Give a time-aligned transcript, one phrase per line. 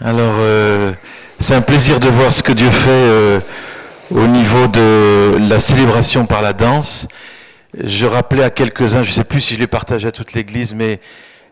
[0.00, 0.92] Alors, euh,
[1.38, 3.40] c'est un plaisir de voir ce que Dieu fait euh,
[4.10, 7.06] au niveau de la célébration par la danse.
[7.78, 10.74] Je rappelais à quelques-uns, je ne sais plus si je l'ai partagé à toute l'Église,
[10.74, 10.98] mais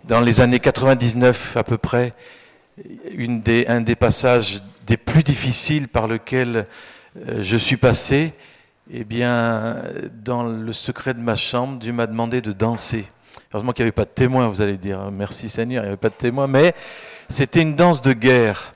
[0.05, 2.11] dans les années 99 à peu près,
[3.69, 6.65] un des passages des plus difficiles par lequel
[7.29, 8.33] euh, je suis passé,
[8.93, 9.77] eh bien,
[10.25, 13.07] dans le secret de ma chambre, Dieu m'a demandé de danser.
[13.55, 14.99] Heureusement qu'il n'y avait pas de témoin, vous allez dire.
[15.13, 16.75] Merci Seigneur, il n'y avait pas de témoin, mais
[17.33, 18.73] c'était une danse de guerre.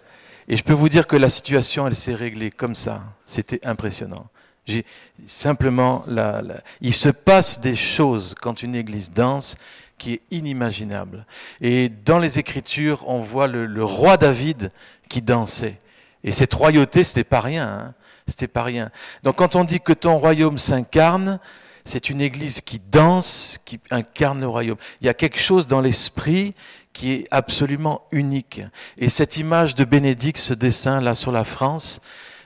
[0.49, 3.03] Et je peux vous dire que la situation, elle s'est réglée comme ça.
[3.25, 4.27] C'était impressionnant.
[4.65, 4.85] J'ai
[5.27, 6.43] simplement, la,
[6.81, 9.57] il se passe des choses quand une église danse
[9.99, 11.27] qui est inimaginable.
[11.61, 14.71] Et dans les Écritures, on voit le, roi David
[15.09, 15.79] qui dansait.
[16.25, 17.69] Et cette royauté, c'était pas rien.
[17.69, 17.95] Hein.
[18.27, 18.91] C'était pas rien.
[19.23, 21.39] Donc quand on dit que ton royaume s'incarne,
[21.85, 24.79] c'est une église qui danse, qui incarne le royaume.
[25.01, 26.55] Il y a quelque chose dans l'esprit
[26.97, 28.63] qui est absolument unique.
[28.97, 32.01] Et cette image de Bénédicte, ce dessin là sur la France,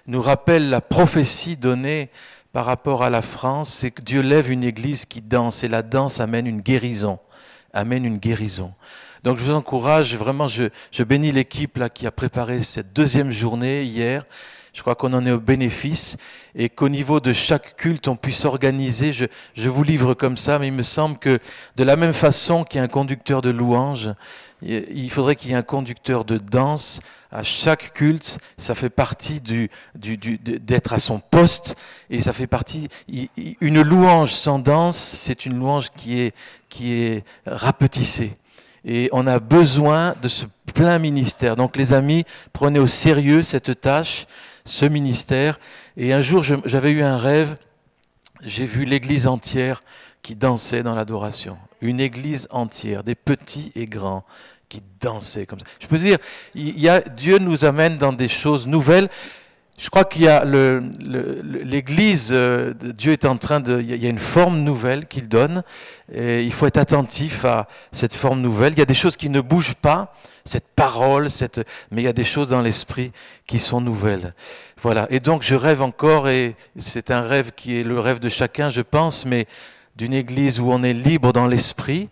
[0.09, 2.11] nous rappelle la prophétie donnée
[2.53, 5.83] par rapport à la France, c'est que Dieu lève une église qui danse et la
[5.83, 7.21] danse amène une guérison,
[7.73, 8.75] amène une guérison.
[9.23, 13.31] Donc je vous encourage, vraiment, je, je bénis l'équipe là qui a préparé cette deuxième
[13.31, 14.25] journée hier.
[14.73, 16.17] Je crois qu'on en est au bénéfice
[16.55, 19.13] et qu'au niveau de chaque culte, on puisse organiser.
[19.13, 21.39] Je, je, vous livre comme ça, mais il me semble que
[21.77, 24.11] de la même façon qu'il y a un conducteur de louange,
[24.63, 27.01] il faudrait qu'il y ait un conducteur de danse
[27.33, 28.39] à chaque culte.
[28.57, 31.77] Ça fait partie du, du, d'être à son poste
[32.11, 32.89] et ça fait partie.
[33.61, 36.35] Une louange sans danse, c'est une louange qui est,
[36.69, 38.35] qui est rapetissée.
[38.85, 41.57] Et on a besoin de ce plein ministère.
[41.57, 44.27] Donc les amis, prenez au sérieux cette tâche
[44.65, 45.59] ce ministère.
[45.97, 47.57] Et un jour, j'avais eu un rêve,
[48.43, 49.81] j'ai vu l'église entière
[50.23, 51.57] qui dansait dans l'adoration.
[51.81, 54.25] Une église entière, des petits et grands,
[54.69, 55.67] qui dansaient comme ça.
[55.81, 56.19] Je peux dire,
[56.55, 59.09] il y a, Dieu nous amène dans des choses nouvelles.
[59.81, 64.11] Je crois qu'il y a l'Église, euh, Dieu est en train de, il y a
[64.11, 65.63] une forme nouvelle qu'il donne,
[66.13, 68.75] et il faut être attentif à cette forme nouvelle.
[68.75, 72.09] Il y a des choses qui ne bougent pas, cette parole, cette, mais il y
[72.09, 73.11] a des choses dans l'esprit
[73.47, 74.29] qui sont nouvelles.
[74.83, 75.07] Voilà.
[75.09, 78.69] Et donc je rêve encore, et c'est un rêve qui est le rêve de chacun,
[78.69, 79.47] je pense, mais
[79.97, 82.11] d'une Église où on est libre dans l'esprit,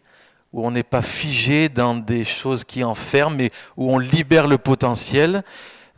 [0.55, 4.57] où on n'est pas figé dans des choses qui enferment, mais où on libère le
[4.57, 5.43] potentiel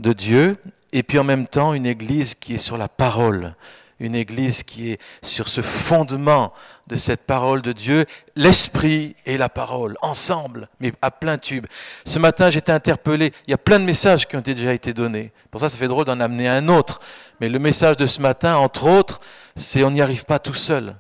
[0.00, 0.56] de Dieu
[0.92, 3.54] et puis en même temps une église qui est sur la parole,
[4.00, 6.52] une église qui est sur ce fondement
[6.86, 11.66] de cette parole de Dieu, l'esprit et la parole, ensemble, mais à plein tube.
[12.04, 15.32] Ce matin, j'étais interpellé, il y a plein de messages qui ont déjà été donnés.
[15.50, 17.00] Pour ça, ça fait drôle d'en amener un autre.
[17.40, 19.20] Mais le message de ce matin, entre autres,
[19.54, 20.94] c'est on n'y arrive pas tout seul.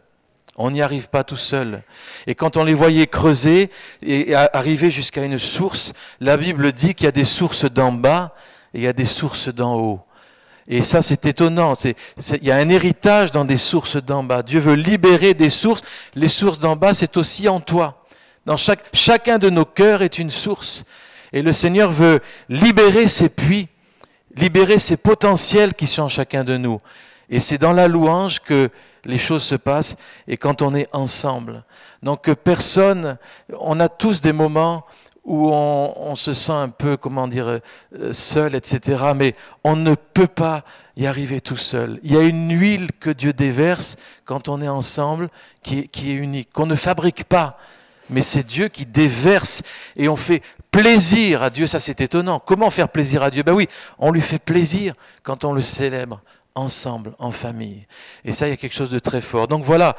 [0.56, 1.82] On n'y arrive pas tout seul.
[2.26, 3.70] Et quand on les voyait creuser
[4.02, 8.34] et arriver jusqu'à une source, la Bible dit qu'il y a des sources d'en bas
[8.74, 10.00] il y a des sources d'en haut.
[10.68, 11.72] Et ça, c'est étonnant.
[11.84, 14.42] il y a un héritage dans des sources d'en bas.
[14.42, 15.82] Dieu veut libérer des sources.
[16.14, 18.04] Les sources d'en bas, c'est aussi en toi.
[18.46, 20.84] Dans chaque, chacun de nos cœurs est une source.
[21.32, 23.68] Et le Seigneur veut libérer ces puits,
[24.36, 26.80] libérer ces potentiels qui sont en chacun de nous.
[27.28, 28.70] Et c'est dans la louange que
[29.04, 29.96] les choses se passent
[30.28, 31.64] et quand on est ensemble.
[32.02, 33.18] Donc personne,
[33.58, 34.84] on a tous des moments
[35.30, 39.12] où on, se sent un peu, comment dire, euh, seul, etc.
[39.14, 40.64] Mais on ne peut pas
[40.96, 42.00] y arriver tout seul.
[42.02, 45.28] Il y a une huile que Dieu déverse quand on est ensemble
[45.62, 47.58] qui qui est unique, qu'on ne fabrique pas.
[48.08, 49.62] Mais c'est Dieu qui déverse
[49.94, 50.42] et on fait
[50.72, 51.68] plaisir à Dieu.
[51.68, 52.40] Ça, c'est étonnant.
[52.40, 53.44] Comment faire plaisir à Dieu?
[53.44, 53.68] Ben oui,
[54.00, 56.20] on lui fait plaisir quand on le célèbre
[56.56, 57.86] ensemble, en famille.
[58.24, 59.46] Et ça, il y a quelque chose de très fort.
[59.46, 59.94] Donc voilà,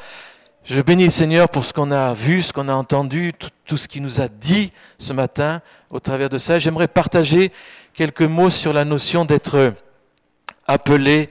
[0.64, 3.32] je bénis le Seigneur pour ce qu'on a vu, ce qu'on a entendu,
[3.66, 6.60] tout, ce qu'il nous a dit ce matin au travers de ça.
[6.60, 7.50] J'aimerais partager
[7.94, 9.74] quelques mots sur la notion d'être
[10.66, 11.30] appelé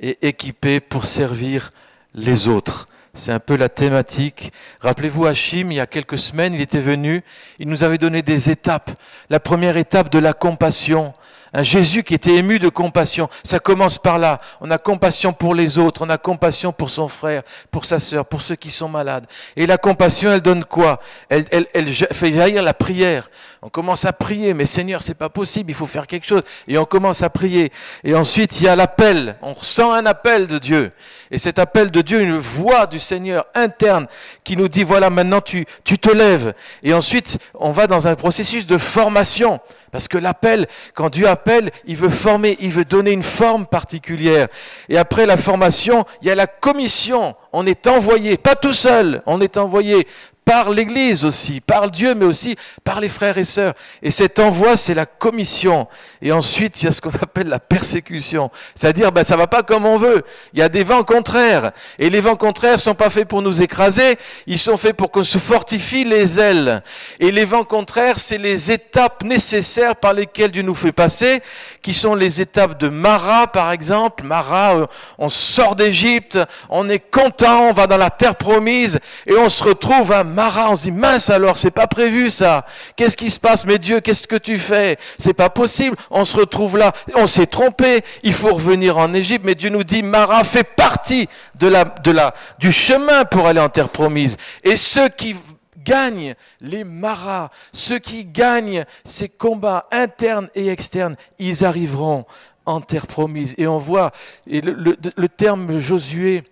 [0.00, 1.70] et équipé pour servir
[2.14, 2.86] les autres.
[3.14, 4.52] C'est un peu la thématique.
[4.80, 7.22] Rappelez-vous, Hachim, il y a quelques semaines, il était venu,
[7.60, 8.90] il nous avait donné des étapes.
[9.30, 11.14] La première étape de la compassion,
[11.52, 13.28] un Jésus qui était ému de compassion.
[13.42, 14.40] Ça commence par là.
[14.60, 18.24] On a compassion pour les autres, on a compassion pour son frère, pour sa sœur,
[18.24, 19.26] pour ceux qui sont malades.
[19.56, 21.00] Et la compassion, elle donne quoi?
[21.28, 23.28] Elle, elle, elle fait jaillir la prière.
[23.60, 26.42] On commence à prier, mais Seigneur, c'est pas possible, il faut faire quelque chose.
[26.66, 27.70] Et on commence à prier.
[28.02, 29.36] Et ensuite, il y a l'appel.
[29.42, 30.90] On ressent un appel de Dieu.
[31.30, 34.06] Et cet appel de Dieu, une voix du Seigneur interne
[34.42, 36.54] qui nous dit, voilà, maintenant tu, tu te lèves.
[36.82, 39.60] Et ensuite, on va dans un processus de formation.
[39.92, 44.48] Parce que l'appel, quand Dieu appelle, il veut former, il veut donner une forme particulière.
[44.88, 47.36] Et après la formation, il y a la commission.
[47.52, 50.08] On est envoyé, pas tout seul, on est envoyé
[50.46, 53.74] par l'Église aussi, par Dieu, mais aussi par les frères et sœurs.
[54.02, 55.86] Et cet envoi, c'est la commission.
[56.24, 58.50] Et ensuite, il y a ce qu'on appelle la persécution.
[58.76, 60.22] C'est-à-dire, ben, ça va pas comme on veut.
[60.52, 61.72] Il y a des vents contraires.
[61.98, 64.16] Et les vents contraires sont pas faits pour nous écraser,
[64.46, 66.84] ils sont faits pour qu'on se fortifie les ailes.
[67.18, 71.42] Et les vents contraires, c'est les étapes nécessaires par lesquelles Dieu nous fait passer,
[71.82, 74.22] qui sont les étapes de Mara, par exemple.
[74.22, 74.86] Mara, euh,
[75.18, 76.38] on sort d'Égypte,
[76.68, 80.70] on est content, on va dans la terre promise, et on se retrouve à Mara,
[80.70, 82.64] on se dit, mince alors, c'est pas prévu ça.
[82.94, 83.66] Qu'est-ce qui se passe?
[83.66, 84.98] Mais Dieu, qu'est-ce que tu fais?
[85.18, 85.96] C'est pas possible.
[86.12, 86.92] On se retrouve là.
[87.14, 88.04] On s'est trompé.
[88.22, 89.44] Il faut revenir en Égypte.
[89.44, 94.36] Mais Dieu nous dit, Mara fait partie du chemin pour aller en terre promise.
[94.62, 95.34] Et ceux qui
[95.78, 102.24] gagnent les maras, ceux qui gagnent ces combats internes et externes, ils arriveront
[102.66, 103.54] en terre promise.
[103.58, 104.12] Et on voit,
[104.46, 106.44] le terme Josué,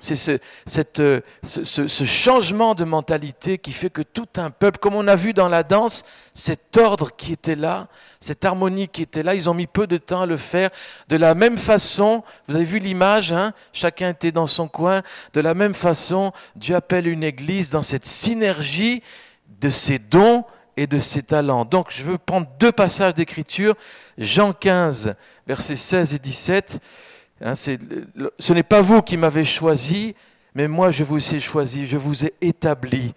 [0.00, 0.38] c'est ce,
[0.98, 5.32] euh, ce, changement de mentalité qui fait que tout un peuple, comme on a vu
[5.32, 6.04] dans la danse,
[6.34, 7.86] cet ordre qui était là,
[8.20, 10.70] cette harmonie qui était là, ils ont mis peu de temps à le faire.
[11.08, 15.02] De la même façon, vous avez vu l'image, hein, chacun était dans son coin,
[15.32, 19.00] de la même façon, Dieu appelle une église dans cette synergie
[19.60, 20.44] de ses dons
[20.76, 21.64] et de ses talents.
[21.64, 23.76] Donc je veux prendre deux passages d'écriture,
[24.18, 25.14] Jean 15,
[25.46, 26.80] versets 16 et 17.
[27.44, 30.14] Hein, ce n'est pas vous qui m'avez choisi,
[30.54, 33.12] mais moi je vous ai choisi, je vous ai établi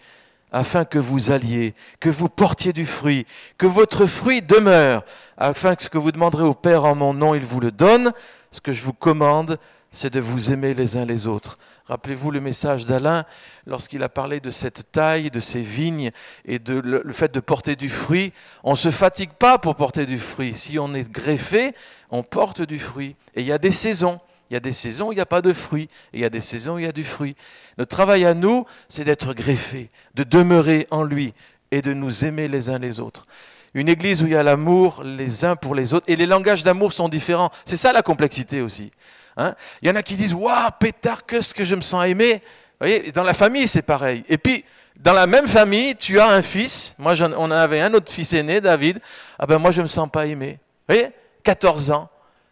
[0.51, 3.25] afin que vous alliez, que vous portiez du fruit,
[3.57, 5.05] que votre fruit demeure,
[5.37, 8.11] afin que ce que vous demanderez au Père en mon nom, il vous le donne.
[8.51, 9.59] Ce que je vous commande,
[9.91, 11.57] c'est de vous aimer les uns les autres.
[11.85, 13.23] Rappelez-vous le message d'Alain
[13.65, 16.11] lorsqu'il a parlé de cette taille, de ces vignes
[16.43, 18.33] et de le fait de porter du fruit.
[18.65, 20.53] On ne se fatigue pas pour porter du fruit.
[20.53, 21.73] Si on est greffé,
[22.09, 23.15] on porte du fruit.
[23.35, 24.19] Et il y a des saisons.
[24.49, 25.89] Il y a des saisons où il n'y a pas de fruit.
[26.13, 27.35] Il y a des saisons où il y a du fruit.
[27.77, 31.33] Notre travail à nous, c'est d'être greffé, de demeurer en lui
[31.71, 33.25] et de nous aimer les uns les autres.
[33.73, 36.05] Une église où il y a l'amour les uns pour les autres.
[36.07, 37.51] Et les langages d'amour sont différents.
[37.65, 38.91] C'est ça la complexité aussi.
[39.39, 39.53] Hein.
[39.83, 42.41] il y en a qui disent Waouh, pétard, que ce que je me sens aimé.
[42.79, 44.23] Vous voyez, dans la famille, c'est pareil.
[44.29, 44.63] Et puis,
[44.99, 46.95] dans la même famille, tu as un fils.
[46.97, 48.99] Moi, on avait un autre fils aîné, David.
[49.37, 50.57] Ah ben, moi, je ne me sens pas aimé.
[50.87, 51.11] Vous voyez?
[51.47, 52.09] 14 ans.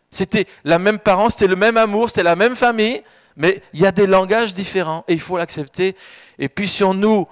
[0.09, 3.03] C'était la même parent, c'était le même amour, c'était la même famille,
[3.35, 5.95] mais il y a des langages différents et il faut l'accepter.
[6.39, 7.25] Et puissions-nous,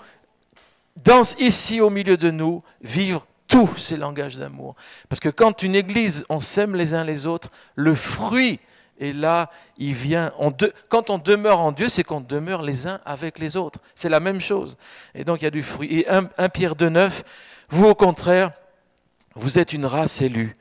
[0.98, 4.76] dans, ici au milieu de nous, vivre tous ces langages d'amour.
[5.08, 8.60] Parce que quand une église, on s'aime les uns les autres, le fruit
[9.00, 10.34] est là, il vient.
[10.90, 13.80] quand on demeure en Dieu, c'est qu'on demeure les uns avec les autres.
[13.96, 14.76] C'est la même chose.
[15.16, 16.00] Et donc il y a du fruit.
[16.00, 17.24] Et 1, 1 Pierre 2,9,
[17.70, 18.52] vous au contraire,
[19.36, 20.54] vous êtes une race élue,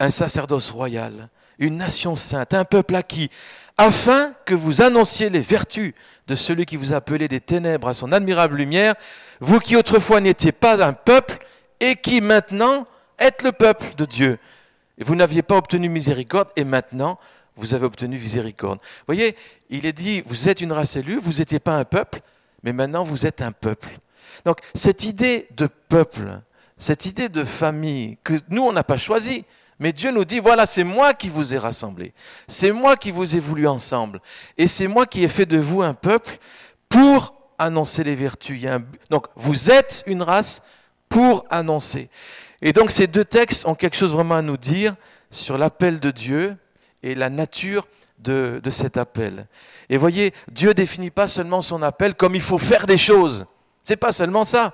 [0.00, 1.28] un sacerdoce royal,
[1.58, 3.30] une nation sainte, un peuple acquis,
[3.76, 5.94] afin que vous annonciez les vertus
[6.26, 8.94] de celui qui vous a appelé des ténèbres à son admirable lumière,
[9.40, 11.38] vous qui autrefois n'étiez pas un peuple
[11.80, 12.86] et qui maintenant
[13.18, 14.38] êtes le peuple de Dieu.
[14.98, 17.18] Et vous n'aviez pas obtenu miséricorde et maintenant
[17.56, 18.78] vous avez obtenu miséricorde.
[18.78, 19.36] Vous voyez,
[19.70, 22.20] il est dit, vous êtes une race élue, vous n'étiez pas un peuple,
[22.62, 23.98] mais maintenant vous êtes un peuple.
[24.44, 26.40] Donc cette idée de peuple,
[26.78, 29.44] cette idée de famille que nous, on n'a pas choisi,
[29.78, 32.12] mais Dieu nous dit, voilà, c'est moi qui vous ai rassemblés,
[32.46, 34.20] c'est moi qui vous ai voulu ensemble,
[34.56, 36.38] et c'est moi qui ai fait de vous un peuple
[36.88, 38.64] pour annoncer les vertus.
[39.10, 40.62] Donc vous êtes une race
[41.08, 42.08] pour annoncer.
[42.62, 44.96] Et donc ces deux textes ont quelque chose vraiment à nous dire
[45.30, 46.56] sur l'appel de Dieu
[47.02, 47.86] et la nature
[48.18, 49.46] de, de cet appel.
[49.88, 53.44] Et voyez, Dieu définit pas seulement son appel comme il faut faire des choses.
[53.82, 54.72] C'est pas seulement ça.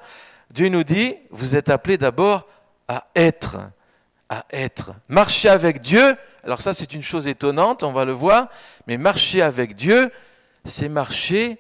[0.53, 2.47] Dieu nous dit, vous êtes appelés d'abord
[2.87, 3.59] à être
[4.31, 4.93] à être.
[5.09, 8.49] Marcher avec Dieu, alors ça c'est une chose étonnante, on va le voir,
[8.87, 10.11] mais marcher avec Dieu,
[10.65, 11.59] c'est marcher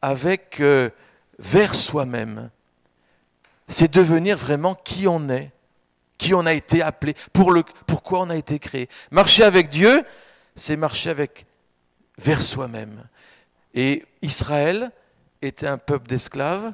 [0.00, 0.90] avec euh,
[1.38, 2.50] vers soi-même.
[3.66, 5.50] C'est devenir vraiment qui on est,
[6.16, 8.88] qui on a été appelé, pour le, pourquoi on a été créé.
[9.10, 10.02] Marcher avec Dieu,
[10.56, 11.46] c'est marcher avec
[12.16, 13.04] vers soi-même.
[13.74, 14.92] Et Israël
[15.42, 16.72] était un peuple d'esclaves,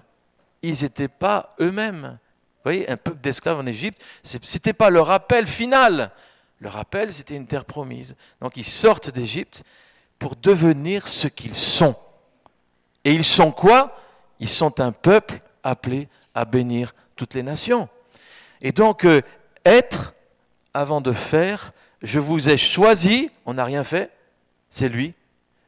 [0.63, 2.19] ils n'étaient pas eux-mêmes.
[2.65, 6.11] Voyez, un peuple d'esclaves en Égypte, ce n'était pas leur appel final.
[6.61, 8.17] Leur appel, c'était une terre promise.
[8.41, 9.65] Donc ils sortent d'Égypte
[10.19, 11.95] pour devenir ce qu'ils sont.
[13.05, 14.01] Et ils sont quoi?
[14.41, 17.89] Ils sont un peuple appelé à bénir toutes les nations.
[18.63, 19.21] Et donc, euh,
[19.65, 20.15] être
[20.73, 24.11] avant de faire, je vous ai choisi, on n'a rien fait,
[24.71, 25.15] c'est lui.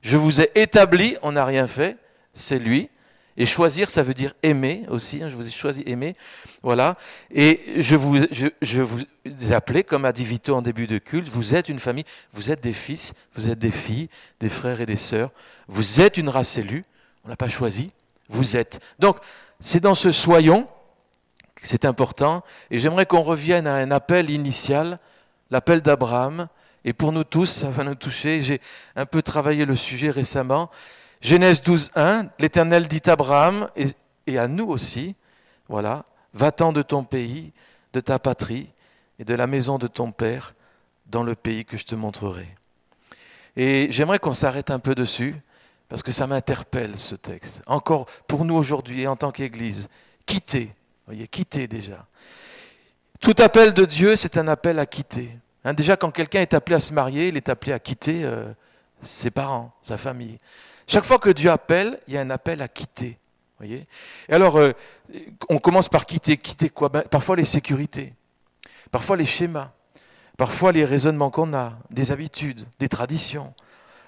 [0.03, 1.97] Je vous ai établi, on n'a rien fait,
[2.33, 2.91] c'est lui.
[3.37, 5.23] Et choisir, ça veut dire aimer aussi.
[5.23, 6.15] Hein, je vous ai choisi aimer.
[6.63, 6.95] Voilà.
[7.31, 9.01] Et je vous, je, je vous
[9.51, 12.63] appelez, comme a dit Vito en début de culte, vous êtes une famille, vous êtes
[12.63, 14.09] des fils, vous êtes des filles,
[14.41, 15.31] des frères et des sœurs.
[15.69, 16.85] Vous êtes une race élue.
[17.25, 17.91] On n'a pas choisi.
[18.29, 18.81] Vous êtes.
[18.99, 19.19] Donc,
[19.61, 20.69] c'est dans ce soyons,
[21.63, 24.99] c'est important, et j'aimerais qu'on revienne à un appel initial,
[25.51, 26.49] l'appel d'Abraham,
[26.85, 28.43] et pour nous tous, ça va nous toucher.
[28.43, 28.61] J'ai
[28.95, 30.71] un peu travaillé le sujet récemment.
[31.21, 33.87] Genèse 12, 1, l'Éternel dit à Abraham, et,
[34.27, 35.15] et à nous aussi,
[35.69, 36.05] voilà,
[36.35, 37.53] va-t'en de ton pays,
[37.93, 38.69] de ta patrie
[39.19, 40.55] et de la maison de ton père,
[41.07, 42.49] dans le pays que je te montrerai.
[43.57, 45.37] Et j'aimerais qu'on s'arrête un peu dessus,
[45.89, 47.63] parce que ça m'interpelle ce texte.
[47.67, 49.89] Encore pour nous aujourd'hui, en tant qu'Église,
[50.27, 50.71] quitter,
[51.07, 52.05] voyez, quitter déjà.
[53.21, 55.31] Tout appel de Dieu, c'est un appel à quitter.
[55.65, 58.53] Hein, déjà, quand quelqu'un est appelé à se marier, il est appelé à quitter euh,
[59.01, 60.39] ses parents, sa famille.
[60.87, 63.19] Chaque fois que Dieu appelle, il y a un appel à quitter.
[63.59, 63.85] Voyez
[64.29, 64.73] Et alors, euh,
[65.49, 66.37] on commence par quitter.
[66.37, 66.89] Quitter quoi?
[66.89, 68.13] Ben, Parfois les sécurités,
[68.91, 69.73] parfois les schémas,
[70.37, 73.55] parfois les raisonnements qu'on a, des habitudes, des traditions,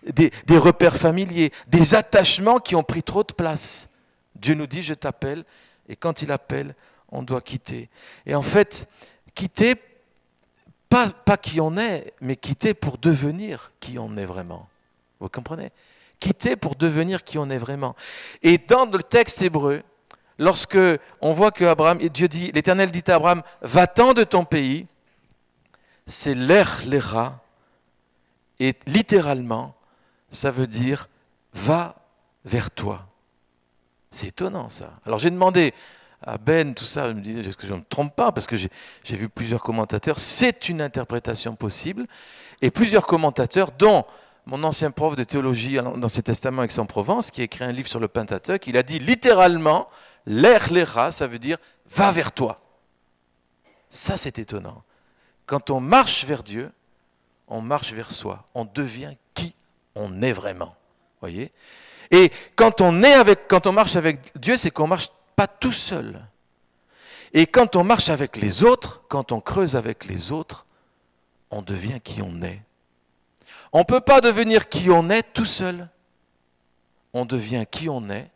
[0.06, 3.88] des, repères familiers, des attachements qui ont pris trop de place.
[4.36, 5.44] Dieu nous dit, je t'appelle,
[5.88, 6.74] et quand il appelle,
[7.10, 7.88] on doit quitter.
[8.26, 8.88] Et en fait,
[9.34, 9.74] quitter,
[10.88, 14.68] pas, pas qui on est, mais quitter pour devenir qui on est vraiment.
[15.20, 15.72] Vous comprenez?
[16.20, 17.94] Quitter pour devenir qui on est vraiment.
[18.42, 19.80] Et dans le texte hébreu,
[20.38, 20.78] lorsque
[21.20, 24.86] on voit que Abraham, Dieu dit, l'Éternel dit à Abraham, va-t'en de ton pays,
[26.06, 27.40] c'est l'air, l'era,
[28.60, 29.74] et littéralement,
[30.30, 31.08] ça veut dire
[31.54, 31.96] va
[32.44, 33.06] vers toi.
[34.10, 34.92] C'est étonnant ça.
[35.04, 35.74] Alors j'ai demandé
[36.22, 38.32] à Ben tout ça, je me dis est-ce que je ne me trompe pas?
[38.32, 38.70] Parce que j'ai
[39.04, 42.06] vu plusieurs commentateurs, c'est une interprétation possible.
[42.60, 44.04] Et plusieurs commentateurs, dont
[44.48, 48.00] mon ancien prof de théologie dans ses testaments Aix-en-Provence, qui a écrit un livre sur
[48.00, 49.88] le Pentateuque, il a dit littéralement
[50.24, 51.58] l'air l'era, ça veut dire
[51.94, 52.56] va vers toi.
[53.90, 54.82] Ça c'est étonnant.
[55.44, 56.70] Quand on marche vers Dieu,
[57.46, 59.54] on marche vers soi, on devient qui
[59.94, 60.74] on est vraiment.
[61.20, 61.50] Voyez?
[62.10, 65.72] Et quand on est avec, quand on marche avec Dieu, c'est qu'on marche pas tout
[65.72, 66.26] seul.
[67.34, 70.64] Et quand on marche avec les autres, quand on creuse avec les autres,
[71.50, 72.62] on devient qui on est.
[73.72, 75.88] On ne peut pas devenir qui on est tout seul.
[77.12, 78.30] On devient qui on est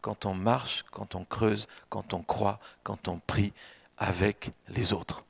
[0.00, 3.52] quand on marche, quand on creuse, quand on croit, quand on prie
[3.96, 5.22] avec les autres.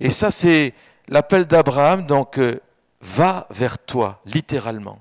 [0.00, 0.74] Et ça, c'est
[1.08, 2.06] l'appel d'Abraham.
[2.06, 2.60] Donc, euh,
[3.00, 5.00] va vers toi, littéralement.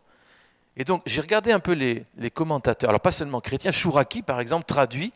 [0.75, 4.65] Et donc, j'ai regardé un peu les, commentateurs, alors pas seulement chrétiens, Chouraki, par exemple,
[4.65, 5.11] traduit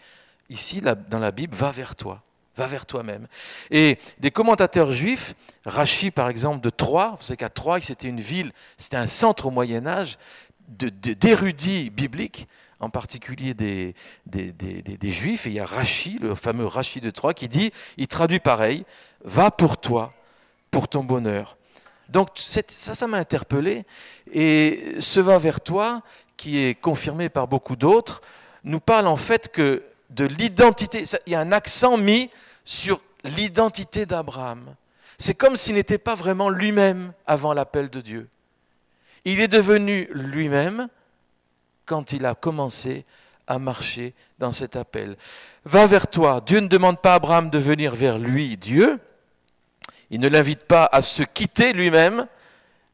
[0.50, 2.21] ici dans la Bible, va vers toi,
[2.58, 3.27] va vers toi-même.
[3.70, 8.22] Et des commentateurs juifs, Rachi, par exemple, de Troyes, vous savez qu'à Troyes, c'était une
[8.22, 10.17] ville, c'était un centre au Moyen-Âge
[10.67, 12.48] d'érudits bibliques,
[12.79, 13.93] en particulier des,
[15.03, 15.46] juifs.
[15.48, 18.86] Et il y a Rachi, le fameux Rachi de Troyes, qui dit, il traduit pareil,
[19.24, 20.10] va pour toi,
[20.72, 21.58] pour ton bonheur.
[22.10, 23.86] Donc ça, ça m'a interpellé.
[24.34, 26.01] Et ce va vers toi,
[26.36, 28.22] qui est confirmé par beaucoup d'autres,
[28.63, 31.03] nous parle en fait que de l'identité.
[31.25, 32.29] Il y a un accent mis
[32.63, 34.75] sur l'identité d'Abraham.
[35.17, 38.29] C'est comme s'il n'était pas vraiment lui-même avant l'appel de Dieu.
[39.25, 40.87] Il est devenu lui-même
[41.85, 43.05] quand il a commencé
[43.47, 45.15] à marcher dans cet appel.
[45.65, 46.41] Va vers toi.
[46.45, 48.99] Dieu ne demande pas à Abraham de venir vers lui, Dieu,
[50.11, 52.27] il ne l'invite pas à se quitter lui-même,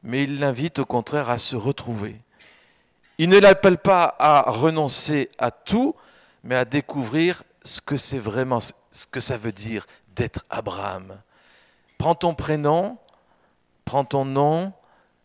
[0.04, 2.14] mais il l'invite au contraire à se retrouver.
[3.18, 5.96] Il ne l'appelle pas à renoncer à tout,
[6.44, 11.20] mais à découvrir ce que c'est vraiment, ce que ça veut dire d'être Abraham.
[11.98, 12.98] Prends ton prénom,
[13.84, 14.72] prends ton nom,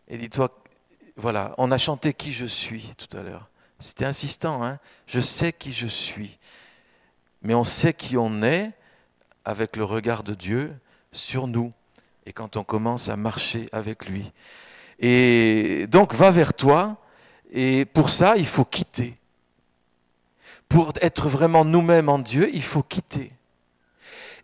[0.07, 0.49] et dis-toi,
[1.15, 3.49] voilà, on a chanté qui je suis tout à l'heure.
[3.79, 6.39] C'était insistant, hein je sais qui je suis.
[7.41, 8.71] Mais on sait qui on est
[9.45, 10.73] avec le regard de Dieu
[11.11, 11.69] sur nous
[12.25, 14.31] et quand on commence à marcher avec lui.
[14.99, 16.97] Et donc va vers toi,
[17.51, 19.17] et pour ça, il faut quitter.
[20.69, 23.31] Pour être vraiment nous-mêmes en Dieu, il faut quitter.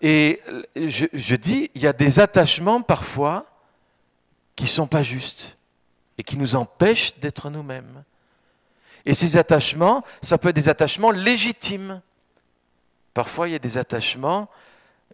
[0.01, 0.41] Et
[0.75, 3.45] je, dis, il y a des attachements parfois
[4.55, 5.55] qui ne sont pas justes
[6.17, 8.03] et qui nous empêchent d'être nous-mêmes.
[9.05, 12.01] Et ces attachements, ça peut être des attachements légitimes.
[13.13, 14.49] Parfois, il y a des attachements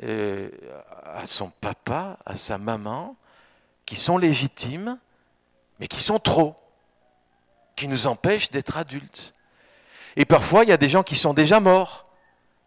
[0.04, 0.50] euh,
[1.04, 3.16] à son papa, à sa maman,
[3.86, 5.00] qui sont légitimes,
[5.80, 6.56] mais qui sont trop,
[7.76, 9.35] qui nous empêchent d'être adultes.
[10.16, 12.10] Et parfois, il y a des gens qui sont déjà morts,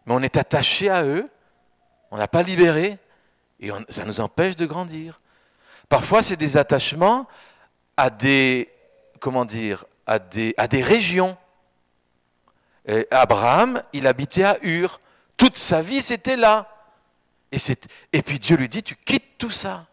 [0.05, 1.25] mais on est attaché à eux,
[2.11, 2.97] on n'a pas libéré,
[3.59, 5.17] et ça nous empêche de grandir.
[5.89, 7.27] Parfois, c'est des attachements
[7.97, 8.69] à des,
[9.19, 11.37] comment dire, à des, régions.
[13.11, 14.99] Abraham, il habitait à Ur.
[15.37, 16.67] Toute sa vie, c'était là.
[17.51, 19.87] Et, puis Dieu lui dit, tu quittes tout ça.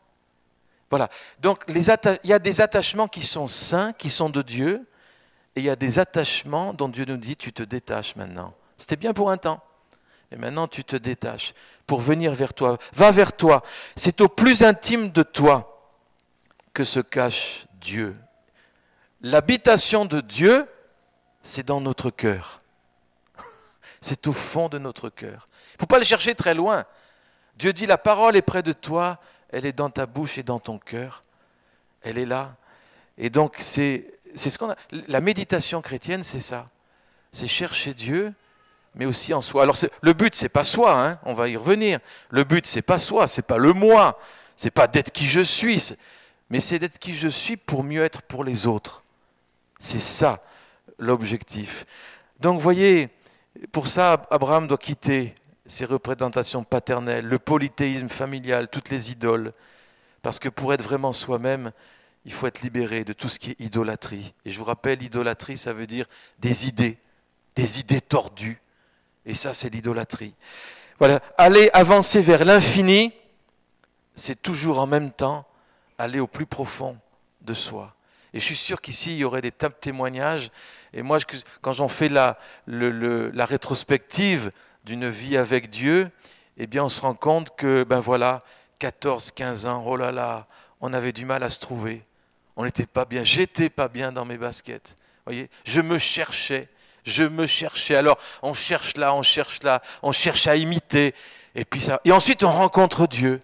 [0.90, 1.08] Voilà.
[1.40, 1.82] Donc il
[2.24, 4.86] y a des attachements qui sont saints, qui sont de Dieu,
[5.56, 8.52] et il y a des attachements dont Dieu nous dit, tu te détaches maintenant.
[8.76, 9.62] C'était bien pour un temps.
[10.30, 11.54] Et maintenant, tu te détaches
[11.86, 12.76] pour venir vers toi.
[12.92, 13.62] Va vers toi.
[13.96, 15.94] C'est au plus intime de toi
[16.74, 18.12] que se cache Dieu.
[19.22, 20.66] L'habitation de Dieu,
[21.42, 22.58] c'est dans notre cœur.
[24.02, 25.46] C'est au fond de notre cœur.
[25.70, 26.84] Il ne faut pas le chercher très loin.
[27.56, 30.60] Dieu dit, la parole est près de toi, elle est dans ta bouche et dans
[30.60, 31.22] ton cœur.
[32.02, 32.56] Elle est là.
[33.16, 34.76] Et donc, c'est ce qu'on a.
[35.08, 36.66] La méditation chrétienne, c'est ça.
[37.32, 38.32] C'est chercher Dieu,
[38.94, 39.62] mais aussi en soi.
[39.62, 42.00] Alors, le but, c'est pas soi, hein, on va y revenir.
[42.30, 44.18] Le but, c'est pas soi, c'est pas le moi,
[44.56, 45.94] c'est pas d'être qui je suis,
[46.50, 49.02] mais c'est d'être qui je suis pour mieux être pour les autres.
[49.78, 50.40] C'est ça
[50.98, 51.84] l'objectif.
[52.40, 53.10] Donc, voyez,
[53.72, 55.34] pour ça, Abraham doit quitter
[55.66, 59.52] ses représentations paternelles, le polythéisme familial, toutes les idoles.
[60.22, 61.72] Parce que pour être vraiment soi-même,
[62.26, 64.34] il faut être libéré de tout ce qui est idolâtrie.
[64.44, 66.06] Et je vous rappelle, idolâtrie, ça veut dire
[66.40, 66.98] des idées,
[67.54, 68.60] des idées tordues.
[69.24, 70.34] Et ça, c'est l'idolâtrie.
[70.98, 73.12] Voilà, aller avancer vers l'infini,
[74.16, 75.46] c'est toujours en même temps
[75.98, 76.98] aller au plus profond
[77.42, 77.94] de soi.
[78.34, 80.50] Et je suis sûr qu'ici, il y aurait des tas de témoignages.
[80.92, 81.18] Et moi,
[81.60, 84.50] quand j'en fais la, la rétrospective
[84.84, 86.10] d'une vie avec Dieu,
[86.56, 88.40] eh bien, on se rend compte que, ben voilà,
[88.80, 90.48] 14, 15 ans, oh là là,
[90.80, 92.02] on avait du mal à se trouver.
[92.56, 94.96] On n'était pas bien, j'étais pas bien dans mes baskets.
[95.26, 96.68] Voyez, je me cherchais,
[97.04, 97.96] je me cherchais.
[97.96, 101.14] Alors, on cherche là, on cherche là, on cherche à imiter.
[101.54, 103.40] Et puis ça, et ensuite on rencontre Dieu.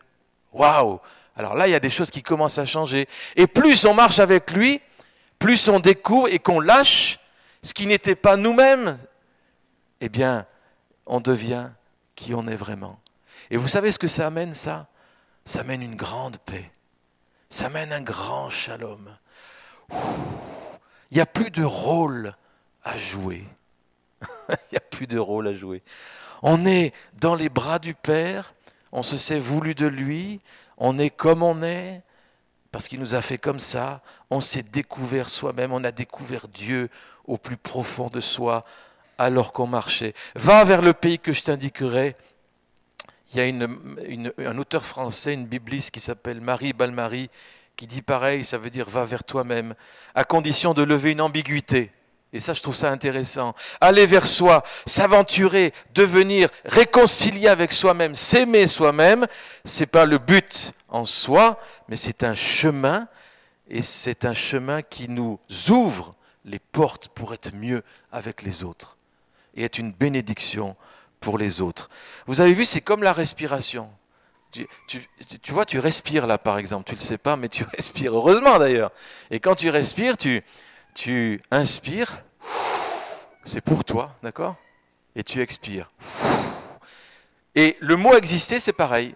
[0.52, 1.00] Waouh
[1.36, 3.06] Alors là, il y a des choses qui commencent à changer.
[3.36, 4.80] Et plus on marche avec lui,
[5.38, 7.18] plus on découvre et qu'on lâche
[7.62, 8.98] ce qui n'était pas nous-mêmes.
[10.00, 10.46] Eh bien,
[11.06, 11.68] on devient
[12.14, 12.98] qui on est vraiment.
[13.50, 14.86] Et vous savez ce que ça amène, ça?
[15.44, 16.70] Ça amène une grande paix.
[17.52, 19.14] Ça amène un grand shalom.
[19.90, 22.34] Il n'y a plus de rôle
[22.82, 23.44] à jouer.
[24.48, 25.82] Il n'y a plus de rôle à jouer.
[26.42, 28.54] On est dans les bras du Père,
[28.90, 30.38] on se sait voulu de lui,
[30.78, 32.00] on est comme on est,
[32.70, 36.88] parce qu'il nous a fait comme ça, on s'est découvert soi-même, on a découvert Dieu
[37.26, 38.64] au plus profond de soi,
[39.18, 40.14] alors qu'on marchait.
[40.36, 42.14] Va vers le pays que je t'indiquerai.
[43.34, 47.30] Il y a un auteur français, une bibliste qui s'appelle Marie Balmary,
[47.76, 49.74] qui dit pareil, ça veut dire va vers toi-même,
[50.14, 51.90] à condition de lever une ambiguïté.
[52.34, 53.54] Et ça, je trouve ça intéressant.
[53.80, 59.26] Aller vers soi, s'aventurer, devenir réconcilié avec soi-même, s'aimer soi-même,
[59.64, 63.08] c'est pas le but en soi, mais c'est un chemin,
[63.68, 65.38] et c'est un chemin qui nous
[65.70, 66.14] ouvre
[66.44, 68.96] les portes pour être mieux avec les autres
[69.54, 70.76] et être une bénédiction
[71.22, 71.88] pour les autres.
[72.26, 73.90] Vous avez vu, c'est comme la respiration.
[74.50, 75.08] Tu,
[75.48, 78.58] vois, tu respires là par exemple, tu ne le sais pas, mais tu respires, heureusement
[78.58, 78.92] d'ailleurs.
[79.30, 80.42] Et quand tu respires, tu,
[80.94, 82.18] tu inspires,
[83.46, 84.56] c'est pour toi, d'accord?
[85.16, 85.90] Et tu expires.
[87.54, 89.14] Et le mot exister, c'est pareil.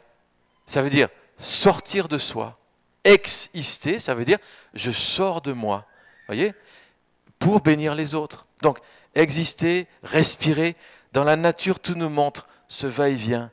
[0.67, 2.55] Ça veut dire sortir de soi.
[3.05, 4.39] Exister, ça veut dire
[4.75, 5.85] je sors de moi.
[6.27, 6.55] Voyez?
[7.39, 8.47] Pour bénir les autres.
[8.63, 8.79] Donc,
[9.15, 10.77] exister, respirer.
[11.13, 13.51] Dans la nature, tout nous montre ce va-et-vient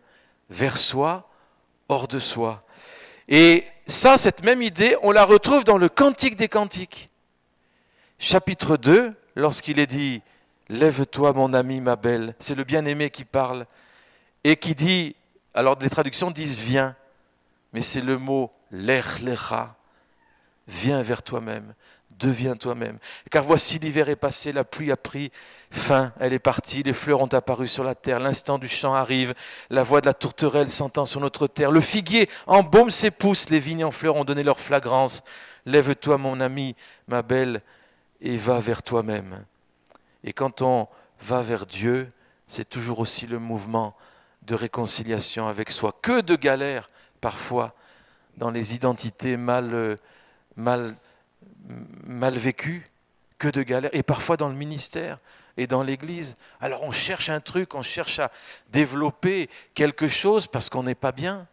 [0.49, 1.29] vers soi,
[1.89, 2.59] hors de soi.
[3.27, 7.09] Et ça, cette même idée, on la retrouve dans le Cantique des Cantiques.
[8.19, 10.21] Chapitre 2, lorsqu'il est dit
[10.69, 12.35] Lève-toi, mon ami, ma belle.
[12.39, 13.65] C'est le bien-aimé qui parle.
[14.43, 15.15] Et qui dit,
[15.53, 16.95] alors les traductions disent viens,
[17.71, 19.75] mais c'est le mot l'echlecha.
[20.67, 21.73] Viens vers toi-même
[22.23, 22.97] deviens toi-même.
[23.29, 25.31] Car voici l'hiver est passé, la pluie a pris
[25.69, 29.33] fin, elle est partie, les fleurs ont apparu sur la terre, l'instant du chant arrive,
[29.69, 33.59] la voix de la tourterelle s'entend sur notre terre, le figuier embaume ses pousses, les
[33.59, 35.23] vignes en fleurs ont donné leur flagrance.
[35.65, 36.75] Lève-toi mon ami,
[37.07, 37.61] ma belle,
[38.21, 39.45] et va vers toi-même.
[40.23, 40.87] Et quand on
[41.21, 42.09] va vers Dieu,
[42.47, 43.95] c'est toujours aussi le mouvement
[44.43, 45.93] de réconciliation avec soi.
[46.01, 46.87] Que de galères
[47.21, 47.73] parfois
[48.37, 49.97] dans les identités mal,
[50.55, 50.95] mal
[52.05, 52.85] mal vécu,
[53.43, 55.17] que de galères, et parfois dans le ministère
[55.57, 56.35] et dans l'Église.
[56.61, 58.31] Alors on cherche un truc, on cherche à
[58.69, 61.47] développer quelque chose parce qu'on n'est pas bien,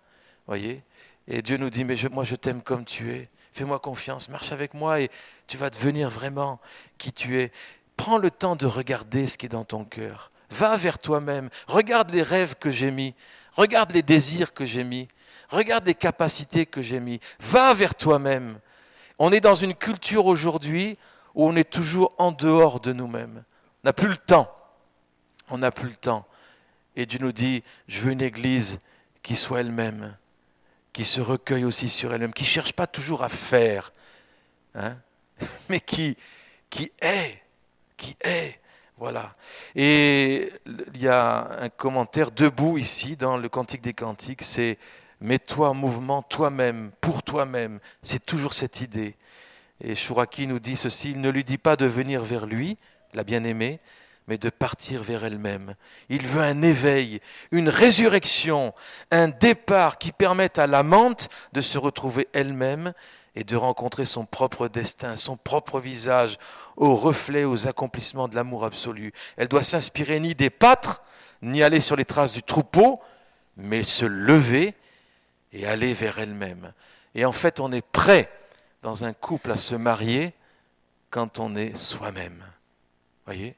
[0.47, 0.81] voyez.
[1.27, 4.75] Et Dieu nous dit, mais moi je t'aime comme tu es, fais-moi confiance, marche avec
[4.75, 5.11] moi et
[5.47, 6.61] tu vas devenir vraiment
[6.97, 7.51] qui tu es.
[7.97, 10.31] Prends le temps de regarder ce qui est dans ton cœur.
[10.51, 13.15] Va vers toi-même, regarde les rêves que j'ai mis,
[13.57, 15.09] regarde les désirs que j'ai mis,
[15.49, 17.21] regarde les capacités que j'ai mis.
[17.41, 18.61] Va vers toi-même
[19.21, 20.97] on est dans une culture aujourd'hui
[21.35, 23.45] où on est toujours en dehors de nous-mêmes.
[23.85, 24.51] On n'a plus le temps.
[25.51, 26.27] On n'a plus le temps.
[26.97, 28.79] Et Dieu nous dit, je veux une église
[29.23, 30.17] qui soit elle-même,
[30.95, 33.93] qui se recueille aussi sur elle-même, qui ne cherche pas toujours à faire,
[34.75, 34.97] hein,
[35.69, 36.17] mais qui,
[36.71, 37.43] qui est,
[37.99, 38.59] qui est.
[38.97, 39.35] Voilà.
[39.77, 44.79] Et il y a un commentaire debout ici dans le Cantique des Cantiques, c'est
[45.21, 47.81] Mets-toi en mouvement toi-même, pour toi-même.
[48.03, 49.17] C'est toujours cette idée.
[49.83, 52.77] Et Chouraki nous dit ceci, il ne lui dit pas de venir vers lui,
[53.15, 53.79] la bien-aimée,
[54.29, 55.75] mais de partir vers elle-même.
[56.09, 58.75] Il veut un éveil, une résurrection,
[59.11, 62.93] un départ qui permette à l'amante de se retrouver elle-même
[63.35, 66.39] et de rencontrer son propre destin, son propre visage,
[66.77, 69.13] au reflet, aux accomplissements de l'amour absolu.
[69.37, 71.03] Elle doit s'inspirer ni des pâtres,
[71.43, 73.01] ni aller sur les traces du troupeau,
[73.57, 74.75] mais se lever
[75.53, 76.73] et aller vers elle-même.
[77.15, 78.31] Et en fait, on est prêt
[78.83, 80.33] dans un couple à se marier
[81.11, 82.45] quand on est soi-même.
[83.27, 83.57] Voyez?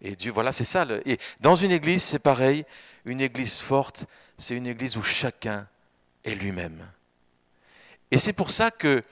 [0.00, 0.86] Et Dieu, voilà, c'est ça.
[1.04, 2.64] Et dans une église, c'est pareil.
[3.04, 5.66] Une église forte, c'est une église où chacun
[6.24, 6.86] est lui-même.
[8.10, 9.02] Et c'est pour ça que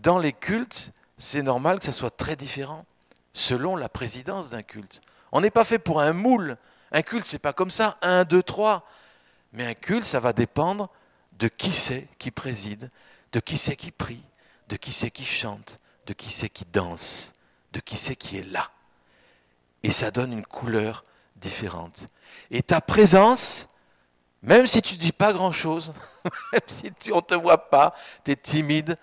[0.00, 2.86] dans les cultes, c'est normal que ça soit très différent
[3.32, 5.00] selon la présidence d'un culte.
[5.32, 6.56] On n'est pas fait pour un moule.
[6.92, 8.86] Un culte, c'est pas comme ça, un, deux, trois.
[9.52, 10.88] Mais un culte, ça va dépendre
[11.38, 12.90] de qui c'est qui préside,
[13.32, 14.22] de qui c'est qui prie,
[14.68, 17.32] de qui c'est qui chante, de qui c'est qui danse,
[17.72, 18.70] de qui c'est qui est là.
[19.82, 21.04] Et ça donne une couleur
[21.36, 22.06] différente.
[22.50, 23.68] Et ta présence,
[24.42, 25.92] même si tu dis pas grand-chose,
[26.52, 28.96] même si on ne te voit pas, tu es timide,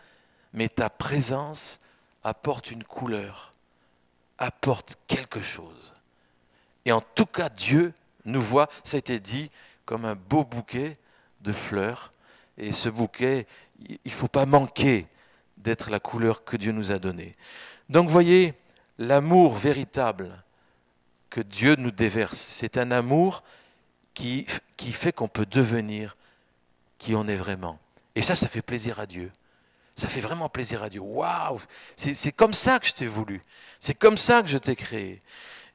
[0.54, 1.80] mais ta présence
[2.24, 3.52] apporte une couleur,
[4.38, 5.94] apporte quelque chose.
[6.86, 7.94] Et en tout cas, Dieu
[8.26, 9.52] nous voit, ça a été dit,
[9.86, 10.94] comme un beau bouquet
[11.42, 12.12] de fleurs.
[12.58, 13.48] Et ce bouquet,
[13.88, 15.08] il ne faut pas manquer
[15.58, 17.34] d'être la couleur que Dieu nous a donnée.
[17.90, 18.54] Donc voyez,
[18.98, 20.44] l'amour véritable
[21.30, 23.44] que Dieu nous déverse, c'est un amour
[24.14, 24.46] qui,
[24.78, 26.16] qui fait qu'on peut devenir
[26.98, 27.80] qui on est vraiment.
[28.16, 29.32] Et ça, ça fait plaisir à Dieu.
[29.98, 31.02] Ça fait vraiment plaisir à Dieu.
[31.02, 31.62] Waouh
[31.96, 33.42] C'est comme ça que je t'ai voulu.
[33.80, 35.22] C'est comme ça que je t'ai créé.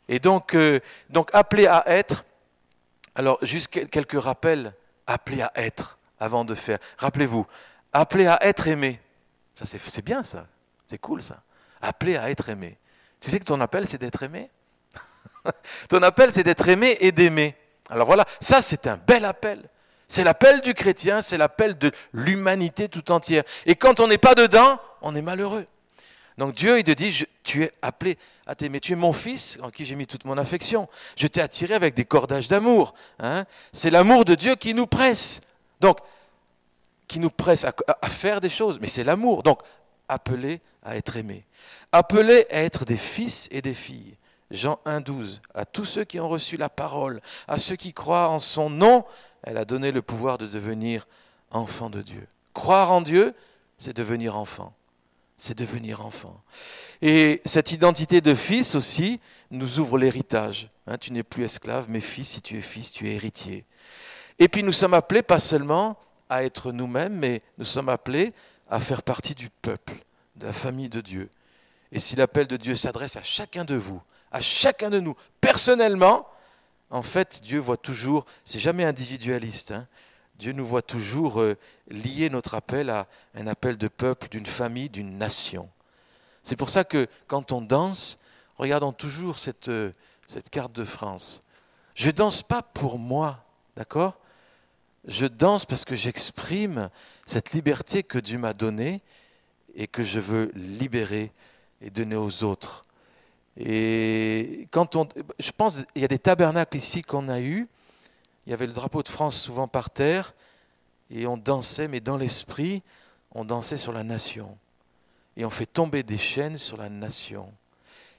[0.09, 2.25] Et donc, euh, donc, appelé à être.
[3.15, 4.75] Alors, juste quelques rappels.
[5.07, 6.79] Appelé à être avant de faire.
[6.99, 7.47] Rappelez-vous,
[7.93, 9.01] appelé à être aimé.
[9.57, 10.47] Ça, c'est bien ça.
[10.87, 11.43] C'est cool ça.
[11.83, 12.79] Appelé à être aimé.
[13.21, 14.51] Tu sais que ton appel, c'est d'être aimé?
[15.89, 17.55] Ton appel, c'est d'être aimé et d'aimer.
[17.89, 19.69] Alors voilà, ça, c'est un bel appel.
[20.09, 23.45] C'est l'appel du chrétien, c'est l'appel de l'humanité tout entière.
[23.67, 25.65] Et quand on n'est pas dedans, on est malheureux.
[26.37, 28.81] Donc Dieu, il te dit, tu es appelé à t'aimer.
[28.81, 30.89] Tu es mon fils en qui j'ai mis toute mon affection.
[31.17, 32.95] Je t'ai attiré avec des cordages d'amour.
[33.19, 33.45] Hein.
[33.73, 35.41] C'est l'amour de Dieu qui nous presse.
[35.81, 35.99] Donc,
[37.09, 38.79] qui nous presse à, faire des choses.
[38.81, 39.43] Mais c'est l'amour.
[39.43, 39.61] Donc,
[40.09, 41.45] appelé à être aimé.
[41.93, 44.17] Appelé à être des fils et des filles.
[44.51, 45.41] Jean 1, 12.
[45.55, 49.05] À tous ceux qui ont reçu la parole, à ceux qui croient en son nom,
[49.43, 51.07] elle a donné le pouvoir de devenir
[51.51, 52.27] enfant de Dieu.
[52.55, 53.35] Croire en Dieu,
[53.79, 54.75] c'est devenir enfant.
[55.37, 56.43] C'est devenir enfant.
[57.01, 60.69] Et cette identité de fils aussi nous ouvre l'héritage.
[60.87, 63.65] Hein, tu n'es plus esclave, mais fils, si tu es fils, tu es héritier.
[64.41, 65.99] Et puis nous sommes appelés pas seulement
[66.31, 68.33] à être nous-mêmes, mais nous sommes appelés
[68.71, 69.99] à faire partie du peuple,
[70.37, 71.29] de la famille de Dieu.
[71.93, 74.01] Et si l'appel de Dieu s'adresse à chacun de vous,
[74.33, 76.27] à chacun de nous, personnellement,
[76.89, 79.87] en fait, Dieu voit toujours, c'est jamais individualiste, hein.
[80.39, 84.89] Dieu nous voit toujours euh, lier notre appel à un appel de peuple, d'une famille,
[84.89, 85.69] d'une nation.
[86.43, 88.19] C'est pour ça que quand on danse,
[88.57, 89.93] regardons toujours cette, euh,
[90.27, 91.43] cette carte de France.
[91.95, 93.45] Je ne danse pas pour moi,
[93.77, 94.17] d'accord?
[95.07, 96.91] Je danse parce que j'exprime
[97.25, 99.01] cette liberté que Dieu m'a donnée
[99.75, 101.33] et que je veux libérer
[101.81, 102.83] et donner aux autres.
[103.57, 105.09] Et quand on,
[105.39, 107.69] je pense, il y a des tabernacles ici qu'on a eus.
[108.47, 110.35] Il y avait le drapeau de France souvent par terre,
[111.11, 112.83] et on dansait, mais dans l'esprit,
[113.33, 114.57] on dansait sur la nation.
[115.37, 117.53] Et on fait tomber des chaînes sur la nation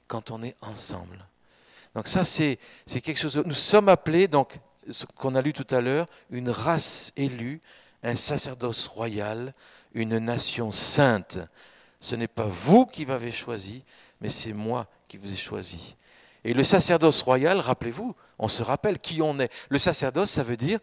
[0.07, 1.25] quand on est ensemble.
[1.95, 3.41] Donc ça, c'est quelque chose.
[3.45, 7.61] Nous sommes appelés, donc, ce qu'on a lu tout à l'heure, une race élue,
[8.03, 9.53] un sacerdoce royal,
[9.93, 11.39] une nation sainte.
[11.99, 13.83] Ce n'est pas vous qui m'avez choisi,
[14.21, 15.95] mais c'est moi qui vous ai choisi.
[16.43, 19.51] Et le sacerdoce royal, rappelez-vous, on se rappelle qui on est.
[19.69, 20.79] Le sacerdoce, ça veut dire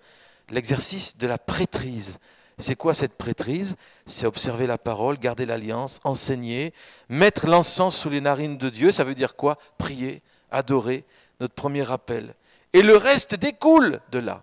[0.50, 2.18] l'exercice de la prêtrise.
[2.58, 3.76] C'est quoi cette prêtrise?
[4.06, 6.72] C'est observer la parole, garder l'alliance, enseigner,
[7.08, 8.92] mettre l'encens sous les narines de Dieu.
[8.92, 9.58] Ça veut dire quoi?
[9.78, 11.04] Prier, adorer,
[11.40, 12.34] notre premier rappel.
[12.72, 14.42] Et le reste découle de là.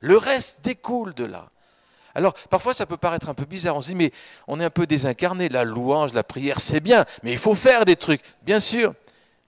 [0.00, 1.48] Le reste découle de là.
[2.14, 3.76] Alors, parfois, ça peut paraître un peu bizarre.
[3.76, 4.12] On se dit, mais
[4.46, 5.48] on est un peu désincarné.
[5.48, 8.22] La louange, la prière, c'est bien, mais il faut faire des trucs.
[8.42, 8.94] Bien sûr,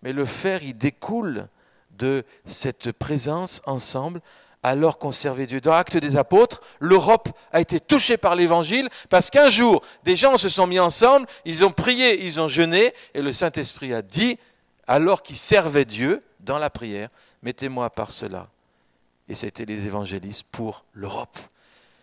[0.02, 1.48] mais le faire, il découle
[1.90, 4.20] de cette présence ensemble
[4.62, 5.60] alors qu'on servait Dieu.
[5.60, 10.36] Dans l'Acte des Apôtres, l'Europe a été touchée par l'Évangile parce qu'un jour, des gens
[10.38, 14.38] se sont mis ensemble, ils ont prié, ils ont jeûné, et le Saint-Esprit a dit,
[14.88, 17.08] alors qu'ils servaient Dieu dans la prière,
[17.42, 18.44] mettez-moi par cela.
[19.28, 21.38] Et c'était les évangélistes pour l'Europe.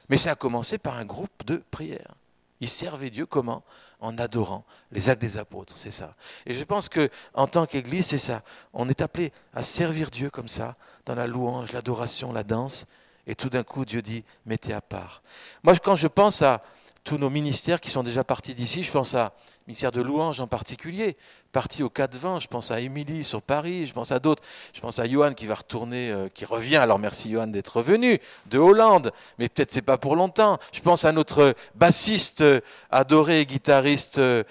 [0.10, 2.16] Mais ça a commencé par un groupe de prière.
[2.60, 3.64] Ils servaient Dieu comment?
[4.00, 6.12] En adorant les actes des apôtres, c'est ça.
[6.46, 8.42] Et je pense que en tant qu'Église, c'est ça.
[8.74, 10.74] On est appelé à servir Dieu comme ça,
[11.06, 12.86] dans la louange, l'adoration, la danse.
[13.28, 15.22] Et tout d'un coup, Dieu dit mettez à part.
[15.64, 16.60] Moi, quand je pense à
[17.06, 19.34] tous nos ministères qui sont déjà partis d'ici, je pense à
[19.68, 21.16] ministère de louange en particulier,
[21.54, 24.42] parti au 4-20, je pense à Émilie sur Paris, je pense à d'autres,
[24.74, 28.20] je pense à Johan qui va retourner, euh, qui revient, alors merci Johan d'être revenu,
[28.48, 30.58] de Hollande, mais peut-être c'est pas pour longtemps.
[30.74, 34.44] Je pense à notre bassiste euh, adoré guitariste euh,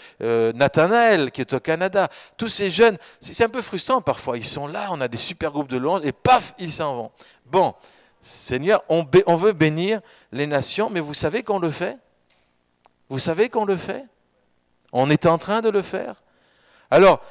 [0.54, 2.08] Nathanaël qui est au Canada.
[2.36, 5.50] Tous ces jeunes, c'est un peu frustrant parfois, ils sont là, on a des super
[5.50, 7.10] groupes de louange et paf, ils s'en vont.
[7.46, 7.74] Bon,
[8.20, 11.98] Seigneur, on veut bénir les nations, mais vous savez qu'on le fait?
[13.08, 14.04] Vous savez qu'on le fait?
[14.92, 16.22] On est en train de le faire?
[16.92, 17.22] Alors,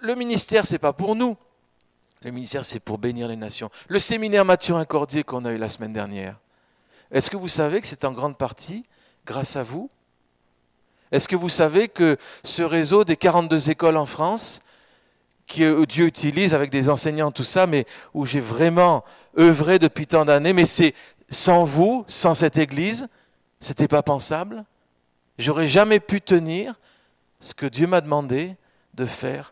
[0.00, 1.36] le, ministère, ce n'est pas pour nous.
[2.22, 3.70] Le ministère, c'est pour bénir les nations.
[3.86, 6.40] Le séminaire Mathurin Cordier qu'on a eu la semaine dernière,
[7.12, 8.82] est-ce que vous savez que c'est en grande partie
[9.24, 9.88] grâce à vous?
[11.12, 14.60] Est-ce que vous savez que ce réseau des 42 écoles en France,
[15.46, 19.04] que Dieu utilise avec des enseignants, tout ça, mais où j'ai vraiment
[19.38, 20.94] œuvré depuis tant d'années, mais c'est
[21.28, 23.06] sans vous, sans cette Église,
[23.60, 24.64] c'était pas pensable?
[25.38, 26.74] J'aurais jamais pu tenir
[27.42, 28.56] ce que Dieu m'a demandé
[28.94, 29.50] de faire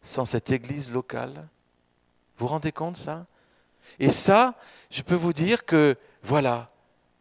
[0.00, 1.48] sans cette église locale.
[2.38, 3.26] Vous vous rendez compte ça?
[3.98, 4.54] Et ça,
[4.90, 6.66] je peux vous dire que voilà,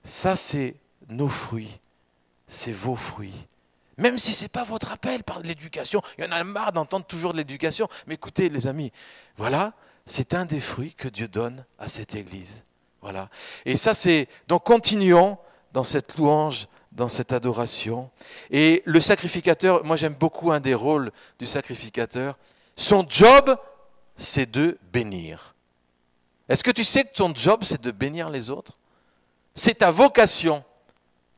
[0.03, 0.75] ça c'est
[1.09, 1.79] nos fruits,
[2.47, 3.45] c'est vos fruits.
[3.97, 7.05] Même si ce n'est pas votre appel par l'éducation, il y en a marre d'entendre
[7.05, 8.91] toujours l'éducation, mais écoutez les amis,
[9.35, 9.73] voilà,
[10.05, 12.63] c'est un des fruits que Dieu donne à cette Église.
[13.01, 13.29] Voilà.
[13.65, 15.37] Et ça c'est, donc continuons
[15.73, 18.09] dans cette louange dans cette adoration.
[18.49, 22.37] Et le sacrificateur, moi j'aime beaucoup un des rôles du sacrificateur,
[22.75, 23.57] son job,
[24.17, 25.55] c'est de bénir.
[26.47, 28.73] Est-ce que tu sais que ton job, c'est de bénir les autres?
[29.53, 30.63] C'est ta vocation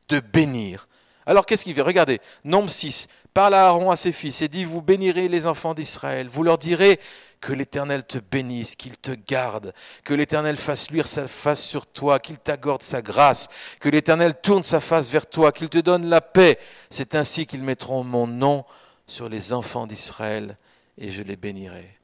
[0.08, 0.88] de bénir.
[1.26, 4.64] Alors qu'est-ce qu'il fait Regardez, nombre 6, parle à Aaron à ses fils et dit,
[4.64, 6.98] vous bénirez les enfants d'Israël, vous leur direz,
[7.40, 9.72] que l'Éternel te bénisse, qu'il te garde,
[10.04, 13.48] que l'Éternel fasse luire sa face sur toi, qu'il t'accorde sa grâce,
[13.80, 16.58] que l'Éternel tourne sa face vers toi, qu'il te donne la paix.
[16.90, 18.64] C'est ainsi qu'ils mettront mon nom
[19.06, 20.56] sur les enfants d'Israël
[20.96, 21.98] et je les bénirai.